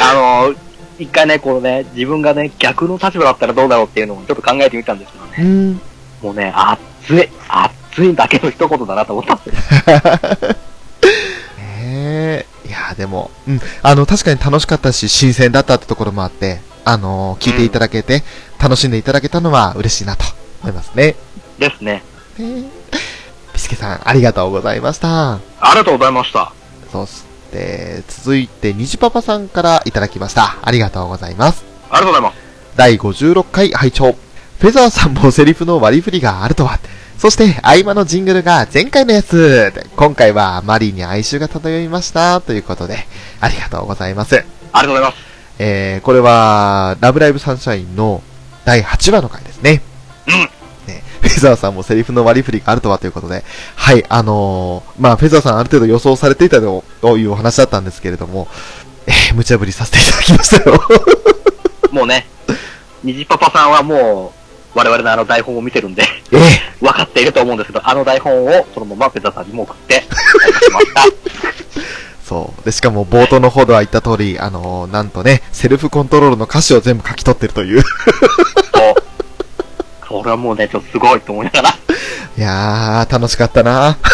[0.00, 0.54] あの、
[0.98, 5.34] 一回ね、こうね、自分がね、逆の立場だったらどうだろうっていうのをちょっと考えてみたんですけどね。
[5.38, 5.80] うん。
[6.22, 6.80] もうね、熱
[7.14, 10.56] い、熱いだけの一言だなと思ったんですよ。
[11.92, 12.68] ねえ。
[12.68, 13.60] いやでも、うん。
[13.82, 18.22] あの、確かに楽しかったし、新鮮だったってところもあって、あの聞いていただけて、
[18.60, 20.24] 楽しんでいただけたのは嬉しいなと
[20.62, 21.16] 思いますね。
[21.58, 22.02] ですね。
[22.38, 22.64] ね
[23.52, 25.34] ビスケさん、ありがとうございました。
[25.34, 25.40] あ
[25.72, 26.52] りがとうございました。
[26.90, 30.56] そして、続いて、虹パパさんからいただきました。
[30.62, 31.64] ありがとうございます。
[31.90, 32.36] ありがとうございます。
[32.74, 34.16] 第56回拝聴
[34.58, 36.78] フェザーさんもセリフの割り振りがあるとは。
[37.22, 39.70] そして、合間のジングルが前回のやつ。
[39.72, 42.40] で今回はマリーに哀愁が漂いました。
[42.40, 43.06] ということで、
[43.40, 44.34] ありがとうございます。
[44.34, 45.16] ありがとうございます。
[45.60, 48.24] えー、これは、ラブライブサンシャインの
[48.64, 49.82] 第8話の回ですね。
[50.26, 50.92] うん。
[50.92, 53.44] ね、フェザーさんもセリフの割り振りがあるとはということで、
[53.76, 56.82] はい、あのー、まあ、フェザーさんある程度予想されていたと
[57.18, 58.48] いうお話だったんですけれども、
[59.06, 60.80] えー、無茶ぶりさせていただきましたよ。
[61.92, 62.26] もうね、
[63.04, 64.41] 虹パパさんはもう、
[64.74, 66.02] 我々のあの台本を見てるんで、
[66.32, 70.00] えー、分かっていると思うんですけど、あの台本をそのままペザさんにも送って、し
[70.72, 71.02] ました。
[72.26, 72.64] そう。
[72.64, 77.82] で、しかも冒頭の方では言った通り、あのー、なんとね、セルフコントロールの歌詞を全部書き取ってるという。
[77.82, 77.88] そ
[78.90, 78.94] う。
[80.08, 81.70] これはもうね、ちょっとすごいと思いながら。
[82.38, 83.98] いやー、楽しかったな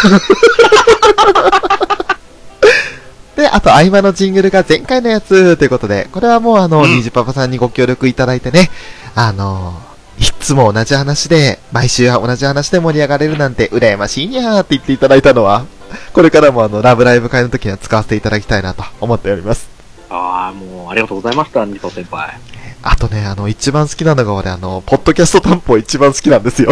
[3.37, 8.69] で、あと、合間のジングルが前回のやつということで、これはもうあの、うんニジパパさんにご協力いただいてね、
[9.15, 9.81] あの
[10.19, 15.65] いつも同じ話で、毎週同じ話で盛り上がれるなんて羨ましいにゃーって言っていただいたのは、
[16.13, 19.69] これからもあの、ラブライブ会の時には使わせていただきたいなと思っております。
[20.09, 22.37] ああ、もう、ありがとうございました、ニト先輩。
[22.81, 26.71] あとね、あの、一番好きなのが俺、あの、ポッドキャスト担保一番好きなんですよ。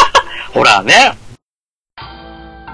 [0.54, 1.16] ほらね、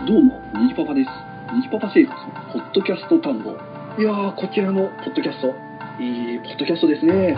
[0.06, 1.10] どうも、ニジパパです。
[1.54, 2.14] ニジパパ生活、
[2.52, 3.56] ポッドキャスト単語。
[3.98, 5.48] いやー、こちらのポッドキャスト、
[5.98, 7.36] いいポッドキャストですね。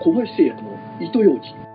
[0.00, 1.69] 小林製薬の糸ようじ。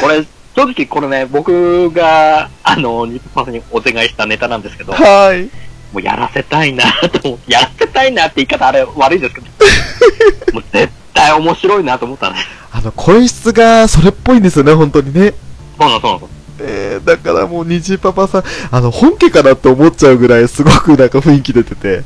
[0.00, 0.24] これ、
[0.56, 5.44] 正直これね、僕が、あの、ニトパさんにお願いしたネタなんですけど、はい。
[5.92, 9.46] もうやらせたいなと思って、やらせたいなって言い方あれ悪いですけど、
[10.54, 12.36] もう絶対面白いなと思ったね。
[12.72, 15.34] あの、声質がそれっぽいんですよね、本当にね。
[15.78, 16.28] そうなの、そうなの。
[16.62, 22.02] えー、だからもう、虹パパさん、あの、本家かなって思っちゃうぐらい、すごくなんか雰囲気出てて。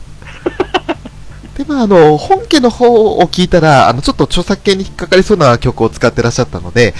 [1.58, 6.94] で、まあ、あの、本家の方を聞いたら、あの、ちょっと著作権に引っかかりそうな曲を使ってらっしゃったので、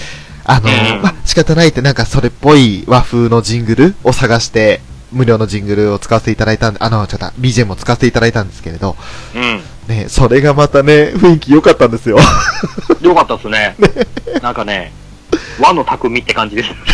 [0.44, 4.80] あの、うんまあ、仕方ないって、なんかそれっぽい和風のジングルを探して、
[5.10, 8.96] 無料のジングルを使わせていただいたんで、あの、ちょっと BGM を使わせていただいたんですけれど、
[9.34, 9.60] うん。
[9.88, 12.18] ね、それがまたね、雰囲気良かったんですよ。
[13.00, 13.76] よかったです ね。
[14.42, 14.92] なんかね、
[15.60, 16.76] 和の匠って感じですね。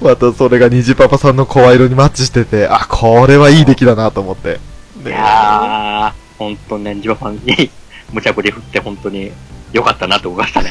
[0.00, 4.58] またそれが虹パパさんの声色にマッチしてて、あ、これはいい出来だなと思って。
[5.04, 7.70] いやー、ほんとね、ジバさんに
[8.14, 9.32] 無茶ぶり振って本当に
[9.72, 10.70] 良かったなと思いましたね。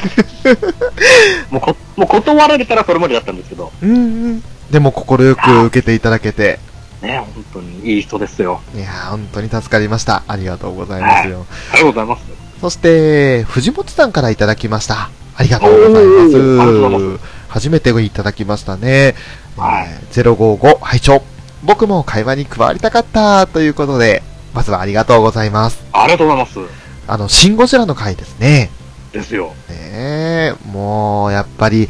[1.50, 3.96] もうこ、もう断られたらそれまでだったんですけど、うんう
[4.32, 4.44] ん。
[4.70, 6.58] でも快く受けていただけて、
[7.02, 8.62] ね、本当にいい人ですよ。
[8.74, 10.22] いやー、本当に助かりました。
[10.26, 11.44] ありがとうございますよ。
[11.72, 12.22] ありがとうございます。
[12.62, 15.10] そして、藤本さんからいただきました。
[15.36, 17.24] ありがとうございおーありがとうございます。
[17.48, 19.14] 初めていただきましたね。
[19.56, 21.22] はいえー055、拝聴
[21.62, 24.22] 僕も会話に加わりたかったということで、
[24.54, 25.82] まずはありがとうございます。
[25.92, 26.83] ありがとうございます。
[27.06, 28.70] あの、シン・ゴジラの回ですね。
[29.12, 29.54] ですよ。
[29.68, 29.74] ね
[30.52, 31.88] え、もう、やっぱり、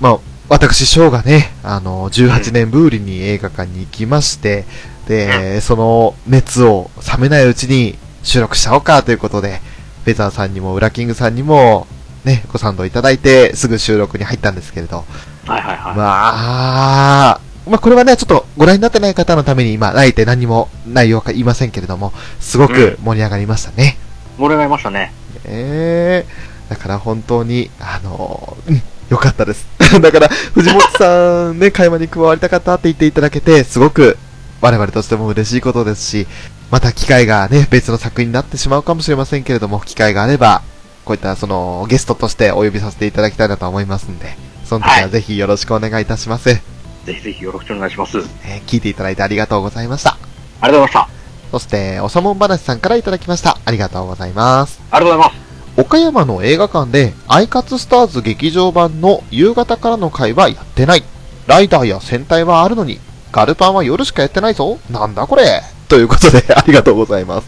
[0.00, 4.64] まあ、私、ショーがね、あの、18年ぶりに映画館に行きまして、
[5.08, 9.60] で、その熱を冷めないうちに収録しちゃおうかということで、
[10.04, 11.86] フェザーさんにも、ウラキングさんにも、
[12.24, 15.04] ね、ご賛同いただいて、すぐ収録に入ったんですけれど、
[15.46, 15.96] はいはいはい。
[15.96, 16.02] ま
[17.36, 23.76] あ、まあ、これはね、ちょっとご覧になってない方のために今、あえて何も内容は言いませんけれども、すごく盛り上がりましたね。
[23.76, 24.11] 盛り
[24.50, 25.12] 上がりましたね。
[25.44, 29.66] ええだから本当に、あのーうん、よかったです。
[30.00, 34.16] だから、藤本さんね、 会話に加わりたかったって言っていただけて、すごく
[34.62, 36.26] 我々としても嬉しいことですし、
[36.70, 40.62] また機会がね、別の作品になってしまうかもしれませんけれども、機会があれば、
[41.04, 46.44] こういったそのゲストとしてお呼びさせていただきたいなと思いますんで、その時ははいぜひよろしくお願いいたします。
[46.44, 46.62] ぜ
[47.06, 48.18] ひぜひよろしくお願いします。
[48.18, 50.16] ありえー聞いていただいてありがとうございました。
[50.62, 51.21] がとうございました。
[51.52, 53.58] そして、おさもん話さんからいただきました。
[53.66, 54.80] ありがとうございます。
[54.90, 55.80] ありがとうございます。
[55.82, 61.04] 岡山の映画館で、アイカツスターズ劇場版の夕方からの回はやってない。
[61.46, 63.00] ライダーや戦隊はあるのに、
[63.32, 64.78] ガルパンは夜しかやってないぞ。
[64.90, 65.62] なんだこれ。
[65.88, 67.46] ということで、ありがとうございます。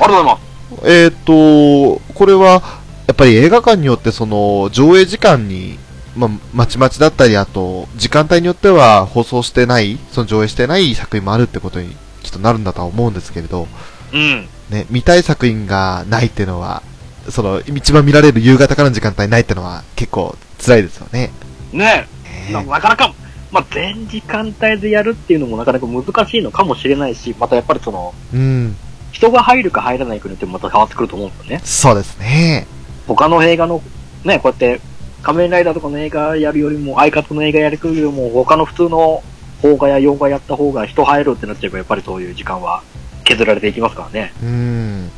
[0.00, 0.90] ありがとうございます。
[0.90, 2.62] えっ、と、これは、
[3.06, 5.78] やっぱり映画館によってその、上映時間に、
[6.14, 11.96] まあ、まちまちだったり、あと、時間帯によっては放送してない、その上映してない作品もあるってことに、
[12.36, 13.66] となるんだとは思うんですけれど、
[14.12, 14.48] うん。
[14.70, 16.82] ね、見たい作品がないっていうのは、
[17.28, 21.30] その、一番見られる夕方からの時間帯ないってのは結構辛いですよね。
[21.72, 22.06] ね
[22.48, 23.14] ねななかなか、
[23.50, 28.76] まあ、全時間帯でやるっていうのもなかなか難しいのかもしれないし、またやっぱりその、うん、
[29.12, 31.60] 人が入るか入らないかによってもまた変わってくると思うんですよね。
[31.64, 32.66] そうですね。
[33.06, 33.82] 他の映画の、
[34.24, 34.80] ね、こうやって、
[35.22, 39.22] 仮面ライダーとかの映画やるよりも、アイカツの映画やるよりも、他の普通の
[39.62, 42.82] 邦画や洋画やった方が人入るってなっちゃえば、やっぱりそういう時間は
[43.24, 44.32] 削られていきますからね。
[44.42, 45.10] うん。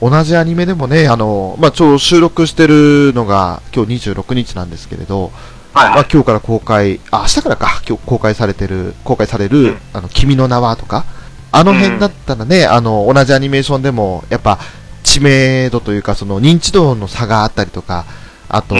[0.00, 5.32] 同じアニメでもね、あの、まあ、ちょう収録してるのが今日26日なんですけれど、
[5.74, 5.94] はいはい。
[5.96, 11.04] まあ、今日から公開、あ、明日からか、今日公開されてる、公開される、うんあの、君の名はとか、
[11.50, 14.58] あの辺だったらね、あの、同じアニメーションでも、やっぱ、
[15.02, 18.04] 知名度というか、その、認知度の差があったりとか、
[18.48, 18.78] あと、う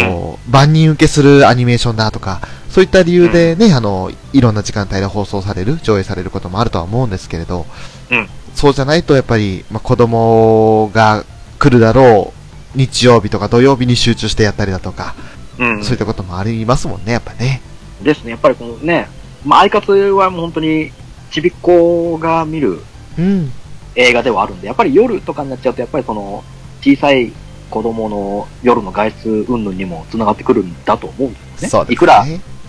[0.50, 2.40] ん万人受けするアニメーションだとか、
[2.70, 7.66] そういった理由でね、あの、いろんな時間帯で放送される、上映されることもあるとは思うんですけれど、
[8.10, 11.24] うんそうじゃないと、やっぱり、まあ、子供が
[11.60, 12.32] 来るだろ
[12.74, 15.14] う、日曜日とか土曜日に集中してやったりだとか、
[15.58, 15.84] うん。
[15.84, 17.62] そういったこともありますもんね、やっぱね。
[18.02, 18.32] ですね。
[18.32, 19.08] やっぱりこのね、
[19.44, 20.90] まあ、アイカツはもう本当に、
[21.30, 22.80] ちびっ子が見る
[23.16, 23.52] うん。
[23.94, 26.42] 映画ではあるんで、やっぱり夜とかになっちゃうと、やっぱりその、
[26.80, 27.32] 小さい
[27.70, 31.68] 子供の夜の外出云々にも繋がってくるんだと思うんですよね。
[31.68, 31.94] そうですね。
[31.94, 32.24] いくら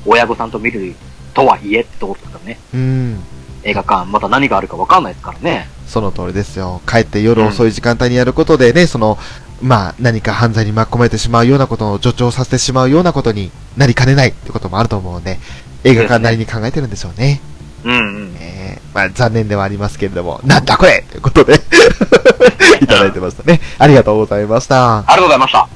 [0.05, 0.95] 親御さんと見る
[1.33, 2.59] とはいえってところですからね。
[2.73, 3.23] うん。
[3.63, 5.67] 映画館、また何があるかわかんないですからね。
[5.85, 6.81] その通りですよ。
[6.87, 9.17] 帰って夜遅い時間帯にやることでね、その、
[9.61, 15.39] まあ、何か犯罪に巻き込まれてしまうようなことを助長させてしまうようなことになりかねないってこともあると思うので、
[15.83, 17.41] 映画館なりに考えてるんでしょうね。
[17.83, 18.35] うんうん。
[18.39, 21.55] えー、まあ、残念ではありますけれども、なんだこれということで、
[22.81, 23.61] いただいてましたね。
[23.77, 24.99] ありがとうございました。
[24.99, 25.59] ありがとうございました。
[25.59, 25.67] あ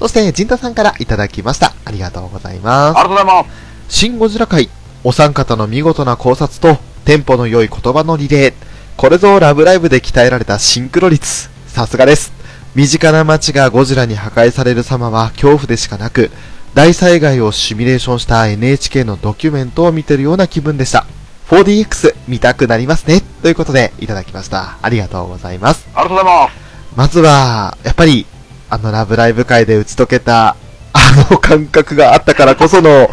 [0.00, 1.74] そして、ジンタさんからいただきました。
[1.84, 2.94] ありがとうございますり。
[2.94, 3.48] がとうございます。
[3.88, 4.68] シン・ゴジラ界、
[5.04, 8.54] お三方の見事な考察と、テンポの良い言葉のリレー。
[8.96, 11.50] これぞラブライブで鍛えられたシンクロ率。
[11.66, 12.32] さすがです。
[12.74, 16.30] 身近な街がゴジラに破壊される様は恐怖でしかなく、
[16.78, 21.06] 大災害をシミュレーションした NHK のドキュメントを見てるような気分でした。
[21.48, 23.20] 4DX 見たくなりますね。
[23.42, 24.78] ということで、いただきました。
[24.80, 25.88] ありがとうございます。
[25.92, 26.54] ありがとうございます。
[26.94, 28.26] まずは、やっぱり、
[28.70, 30.54] あのラブライブ界で打ち解けた、
[30.92, 33.10] あの感覚があったからこその、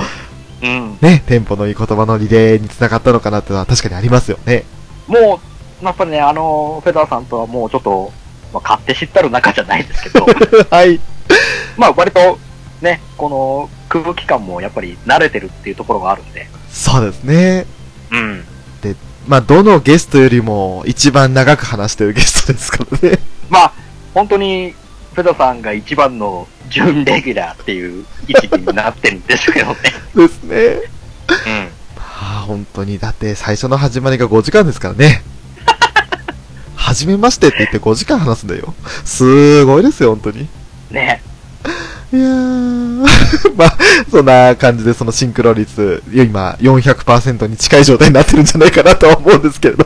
[0.61, 0.99] うん。
[1.01, 4.63] ね、テンポのいい言葉のリレーにつながったのかなっていうのは確かにありますよね。
[5.07, 5.41] も
[5.81, 8.13] う、やっぱりね、あの、フェザーさんとはもうちょっと、
[8.53, 10.23] まあ、勝手知ったる仲じゃないですけど、
[10.69, 10.99] はい。
[11.77, 12.37] まあ割と、
[12.85, 17.65] ね、この空気感もやっぱり慣れてるっていうところがあるんで、そうですね。
[18.11, 18.45] うん。
[19.27, 23.19] まあ、どのゲストよりも一番長く話してるゲストですからね。
[23.49, 23.73] まあ、
[24.13, 24.75] 本当に、
[25.13, 29.75] フェザーさんが一番の準レギュラーっていう位置になってるんですけどね。
[30.15, 30.57] ですね。
[31.47, 31.69] うん。
[31.97, 32.99] はあ、本当に。
[32.99, 35.23] だって最初の始まりが5時間ですからね。
[36.75, 38.75] はじめましてって言って5時間話すんだよ。
[39.05, 40.47] すごいですよ、本当に。
[40.91, 41.23] ね。
[42.13, 43.77] いやー、まあ、
[44.09, 49.85] そんな感じでそのシンクロ率、今400%に近い状態になってるんじゃないかなとは思うんですけれど。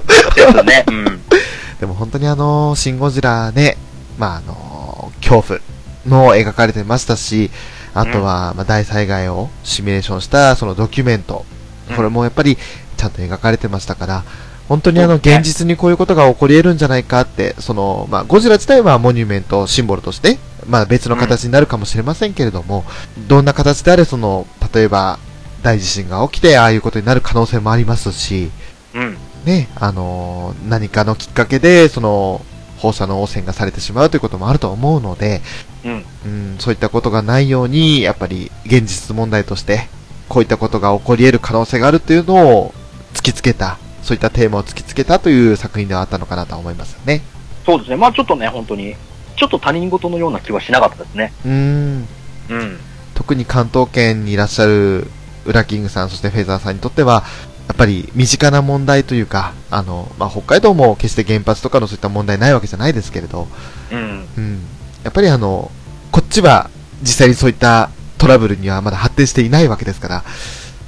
[0.63, 0.85] ね。
[0.87, 1.05] うん。
[1.79, 3.77] でも本当にあの、シン・ゴジラね、
[4.17, 5.59] まああの、恐怖
[6.05, 7.51] も描かれてましたし、
[7.93, 11.59] あとは、まあ大災害をシミュレーションしたそのドキュメント、うん
[11.95, 12.55] これもやっぱり
[12.97, 14.23] ちゃんと描かれてましたから、
[14.69, 20.37] 本当にあの、現実にこういうことが起こり得るんじゃないかって、その、まあゴジラ自体はモニュメント、シンボルとして、
[20.67, 22.85] まあ別の形になるかもしれませんけれども、
[23.27, 25.17] どんな形であれその、例えば
[25.63, 28.51] 大地震が起きてああいうことになる可能性もありますし、
[28.93, 29.17] うん。
[29.45, 32.45] ね、あのー何かのきっかけで、その、
[32.77, 35.41] 放射能汚染がされてしまうということもあると思うので、
[35.83, 36.05] うん。
[36.25, 39.89] うん、そういったことがないように、やっぱり現実問題として、
[40.27, 42.73] こういったことが起こり得る可能性があるというのを
[43.13, 43.79] 突きつけた、
[44.09, 47.21] そういったテーマを突きつけたという作品ではあったのかなと思いますよね。
[47.63, 47.95] そうですね。
[47.95, 48.95] まあちょっとね、本当に、
[49.35, 51.31] ちょっと他人事のような気はしなかったですね。
[51.45, 52.07] うーん。
[52.49, 52.79] うん。
[53.13, 55.05] 特に関東圏にいらっしゃる
[55.45, 57.23] ウラキングさん、そしてフェザーさんにとっては、
[57.67, 63.47] やっぱり身近な問題というか、あの、まあ、北海道も決して原発とかのそういった問題ないわけじゃないですけれど、
[63.91, 64.27] うん。
[64.35, 64.59] うん。
[65.03, 65.69] やっぱりあの、
[66.11, 66.71] こっちは
[67.03, 70.23] 実際にそういったトラブルにはまだ発展していないわけですから、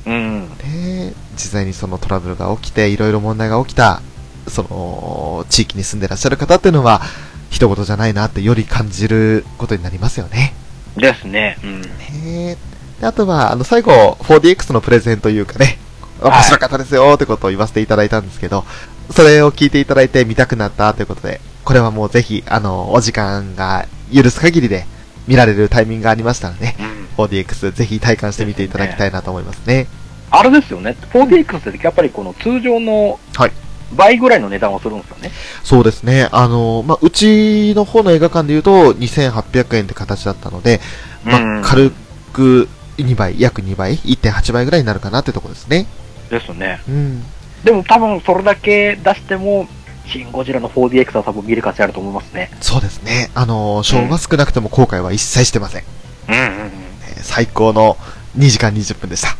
[0.05, 0.49] うん。
[0.49, 4.01] ね、実際にそのトラブルが起きて、いろいろ問題が起きた、
[4.47, 7.01] その、地域に住んでらっしゃる方っていうのは、
[7.49, 10.53] 一言じゃないなってより感じることになりますよね。
[10.97, 11.57] ですね。
[11.63, 11.81] うん。
[11.81, 12.57] ね
[12.99, 15.77] であとは、あの、最後、4DX のプレゼンというかね、はい
[16.21, 18.63] 面白かったですよってことを言わせていただいたんですけど、
[19.09, 24.85] それを聞いていただいて見たくなったということで、これはもうぜひ、あの、お時間が許す限りで
[25.31, 26.75] 見られるタイミングがありましたので、
[27.17, 27.23] うん。
[27.23, 29.87] 4DX ぜひ体感してみていただきたいなと思いますね。
[30.29, 30.97] あれですよね。
[31.13, 33.51] 4DX ってやっぱりこの通常のはい
[33.93, 35.31] 倍ぐらいの値段をするんですよね。
[35.63, 36.29] そうですね。
[36.31, 40.79] あの、まあ、うちの方の映画館で言うと2800円って形だったので、
[41.25, 41.91] まあうん軽
[42.33, 45.87] く2倍、約2倍、1.8倍ぐらいになるかなってとこですね。
[46.29, 46.81] ですよね。
[46.87, 47.23] うん。
[47.63, 49.67] でも多分それだけ出しても、
[50.11, 52.51] シン・ゴジラの 4DX は多分見る価値あると思いますね。
[52.61, 53.31] そうですね。
[53.33, 55.83] あの、賞は少なくても後悔は一切してません。
[56.27, 56.47] うんうんうん。
[56.47, 57.97] えー最高の
[58.37, 59.37] 2時間20分でした。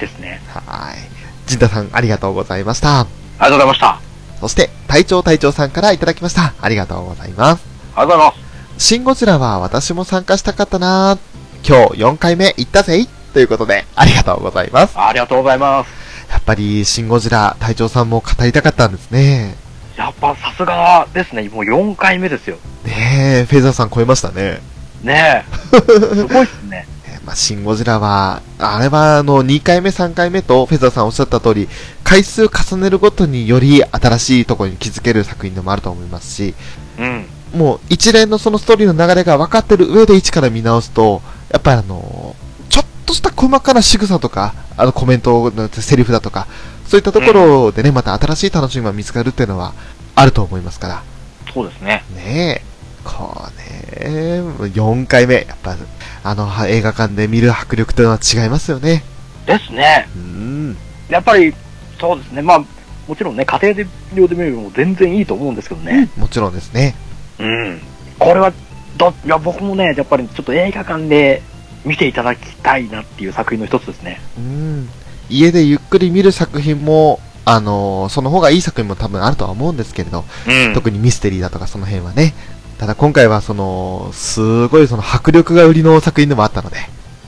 [0.00, 0.40] ですね。
[0.48, 0.96] はい。
[1.46, 3.00] 陣太さん、ありがとうございました。
[3.00, 3.08] あり
[3.40, 3.86] がとうございました。
[3.88, 4.00] あ
[4.40, 6.54] そして、隊長隊長さんからいただきました。
[6.60, 7.64] ありがとうございます。
[7.64, 8.32] りがとうございま
[8.78, 8.84] す。
[8.86, 11.18] シン・ゴジラは私も参加したかったな
[11.66, 14.98] 今日4回目行ったぜいということで、ありがとうございます。
[14.98, 15.90] ありがとうございます。
[16.30, 19.63] やっぱり、シン・ゴジラ、隊長さんも語りたかったんですね。
[19.96, 21.48] やっぱさすがですね。
[21.48, 22.56] もう4回目ですよ。
[22.84, 24.60] ねえ、フェザーさん超えましたね。
[25.02, 25.76] ねえ。
[26.14, 26.86] すごいっすね。
[27.06, 31.68] えーまあ、シン・ゴジラは、あれはあの、2回目、3回目と、フェザーさんおっしゃった通り、
[32.02, 36.54] 回数重ねるごとにより新しいところに気づける作品でもあると思いますし、
[36.98, 37.26] うん。
[37.54, 41.22] もう一連のそのストーリーの流れが分かってる上で一から見直すと、
[41.52, 42.34] やっぱりあの、
[42.68, 46.48] ちょっとした細かな仕草とか、あのコメントのセリフだとか、
[46.94, 49.74] そういったところでね、また新しい楽しみが見つかるっていうのは
[50.14, 51.02] あると思いますから。
[51.52, 52.04] そうですね。
[52.14, 52.74] ねえ。
[53.02, 54.40] こうね、
[54.72, 55.74] 4回目、やっぱ、
[56.22, 59.02] あのは映画館で見る迫力というのは違いますよね。
[59.44, 60.08] ですね。
[60.14, 60.76] うん。
[61.08, 61.52] やっぱり、
[61.98, 62.42] そうですね。
[62.42, 62.64] まあ、
[63.08, 66.08] もちろんね、家庭で料で見るのも全然いいと思うんですけどね。
[66.16, 66.94] もちろんですね。
[67.40, 67.80] うん。
[68.20, 68.52] これは、
[68.96, 71.42] ど、いや、僕もね、やっぱりちょっと映画館で
[71.84, 74.20] 見ていただきたいなっていう作品の一つですね。
[74.38, 74.88] うん。
[75.28, 82.34] 家でゆっくり見る作品も、あのその方がいい作品も多分あるとは思うんですけれど、うん特にミステリーだとかその辺はね。
[82.78, 86.76] ただ今回はその、すごいその迫力が売りの作品でもあったので、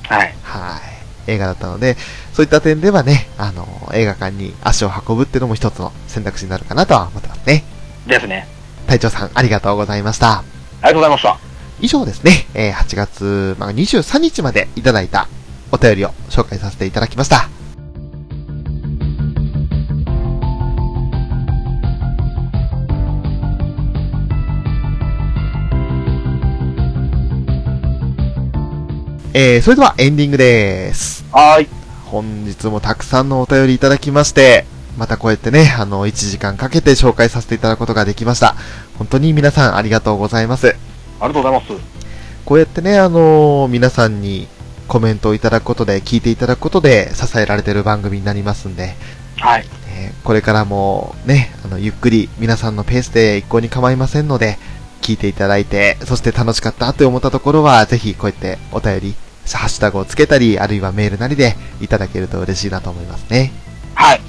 [0.09, 0.35] はい。
[0.43, 0.79] は
[1.27, 1.31] い。
[1.31, 1.97] 映画だったので、
[2.33, 7.65] そういった点ではね、あの、映画館に足を運ぶっていうのも一つの選択肢になるかなとは思ってますね。
[8.07, 8.49] ですね。
[8.87, 10.39] 隊長さん、ありがとうございました。
[10.39, 11.39] ありがとうございました。
[11.81, 15.29] 以上ですね、えー8月、まあ、23日までいただいた
[15.73, 17.49] お便りを紹介させていただきました。
[29.39, 31.23] えー、それではエンディングです。
[31.31, 31.69] はーい。
[32.07, 34.65] 本日もたくさんのお便りいただきまして、
[34.97, 38.55] またこうやってね、あの、1時間かけて紹介させていただくことができました。
[38.97, 40.69] 本当に皆さんありがとうございます。
[40.69, 40.79] あり
[41.21, 41.73] がとうございます。
[42.47, 44.49] こうやってね、あの皆さんに
[44.89, 48.95] コメントをいただくことで、聞いていただくことで支えられている番組になりますんで、
[49.37, 49.65] はい。
[49.65, 54.57] ねこれからもね、あの、ゆっくり皆さんのペースで一向に構いませんので、
[55.03, 63.53] 聞いていただいて、そして楽しかったと思ったところは、ぜひこうやってお便り、ハッシュタグをつけたり、あるいはメールなりでいただけると嬉しいなと思いますね。
[63.95, 64.21] はい。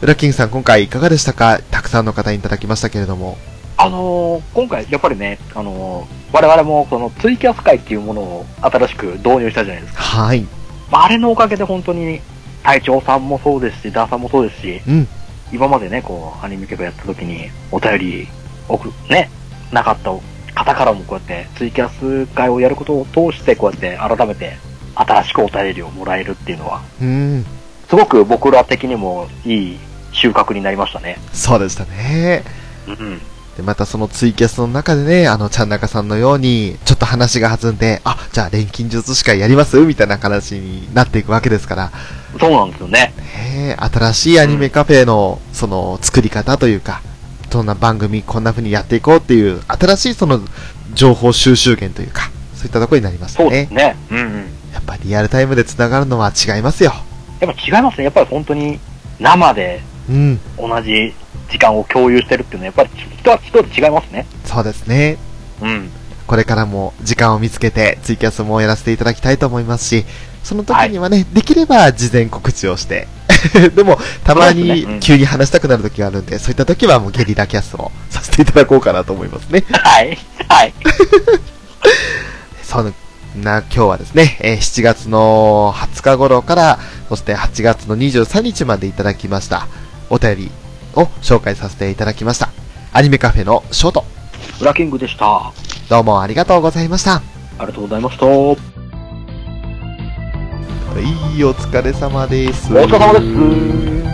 [0.00, 1.60] ウラキングさん、今回いかがでしたか？
[1.70, 3.36] たくさんの方にいただきましたけれども。
[3.76, 10.02] あのー今回、やっぱりね、あのー我々もそのツイキャス会っていうものを新しく導入したじゃないですか。
[10.02, 10.46] はい。
[10.90, 12.20] まああれのおかげで本当に、
[12.62, 15.08] 隊長さんもそうですし、ダーさんもそうですし、うん。
[15.52, 18.28] 今までね、こう、アニメ局やった時に、お便り、
[18.68, 19.30] 送る、ね、
[19.70, 20.10] なかった
[20.54, 24.56] 方からもこうやって、ツイキャス会をやることを通して、こうやって改めて、
[24.94, 27.46] 新しくお便りをもらえるっていうのは、うん。
[27.88, 29.78] すごく僕ら的にもいい
[30.12, 31.18] 収穫になりましたね。
[31.32, 32.44] そうでしたね。
[32.86, 33.18] うん。
[33.56, 39.78] で、またそのツイキャスの中でね、あの、ちゃんなかさんのように、ちょっと話が弾んで、あ、じゃあ錬金術師会やります？
[39.78, 41.92] みたいな話になっていくわけですから、
[42.40, 43.12] そうなんですよね。
[43.16, 47.02] ねえ新しいアニメカフェの、その、作り方というか、
[47.52, 50.40] どんな番組こんな風にやっていこうっていう、新しいその、
[50.94, 53.74] 情報収集源というか、そういったところになりますねそうです。
[53.74, 53.96] ね。
[54.10, 54.34] うんうん。
[54.72, 56.92] やっぱリアルタイムで繋がるのは違いますよ。
[57.40, 58.04] やっぱ違いますね。
[58.04, 58.80] やっぱり本当に、
[59.20, 61.14] 生でうん、同じ
[61.50, 64.26] 時間を共有してるっていうのは、やっぱり人は人と違いますね。
[64.44, 65.18] そうですね。
[65.60, 65.90] うん。
[66.26, 70.04] これからも時間を見つけてツイキャスもやらせていただきたいと思いますし、
[70.42, 73.06] その時にはね、できれば事前告知をして、
[73.74, 79.64] でも、たまに急に話したくなる時があるんで、そういった時はもうゲリラキャスをさせていただこうかなと思いますね。
[79.72, 80.18] はい。
[80.48, 80.74] はい。
[82.62, 82.94] そん
[83.36, 86.78] な今日はですね、えー7月の20日頃から、
[87.08, 89.66] そして8月の23日までいただきました、
[90.10, 90.50] お便り
[90.94, 92.50] を紹介させていただきました。
[92.92, 94.04] アニメカフェのショート、
[94.58, 95.26] ブラキングでした。
[95.26, 95.52] あ
[95.88, 97.22] どうもありがとうございました。
[97.60, 98.71] りがとうございました。
[100.94, 102.70] はい、お疲れ様です。
[102.70, 104.11] お疲れ様です。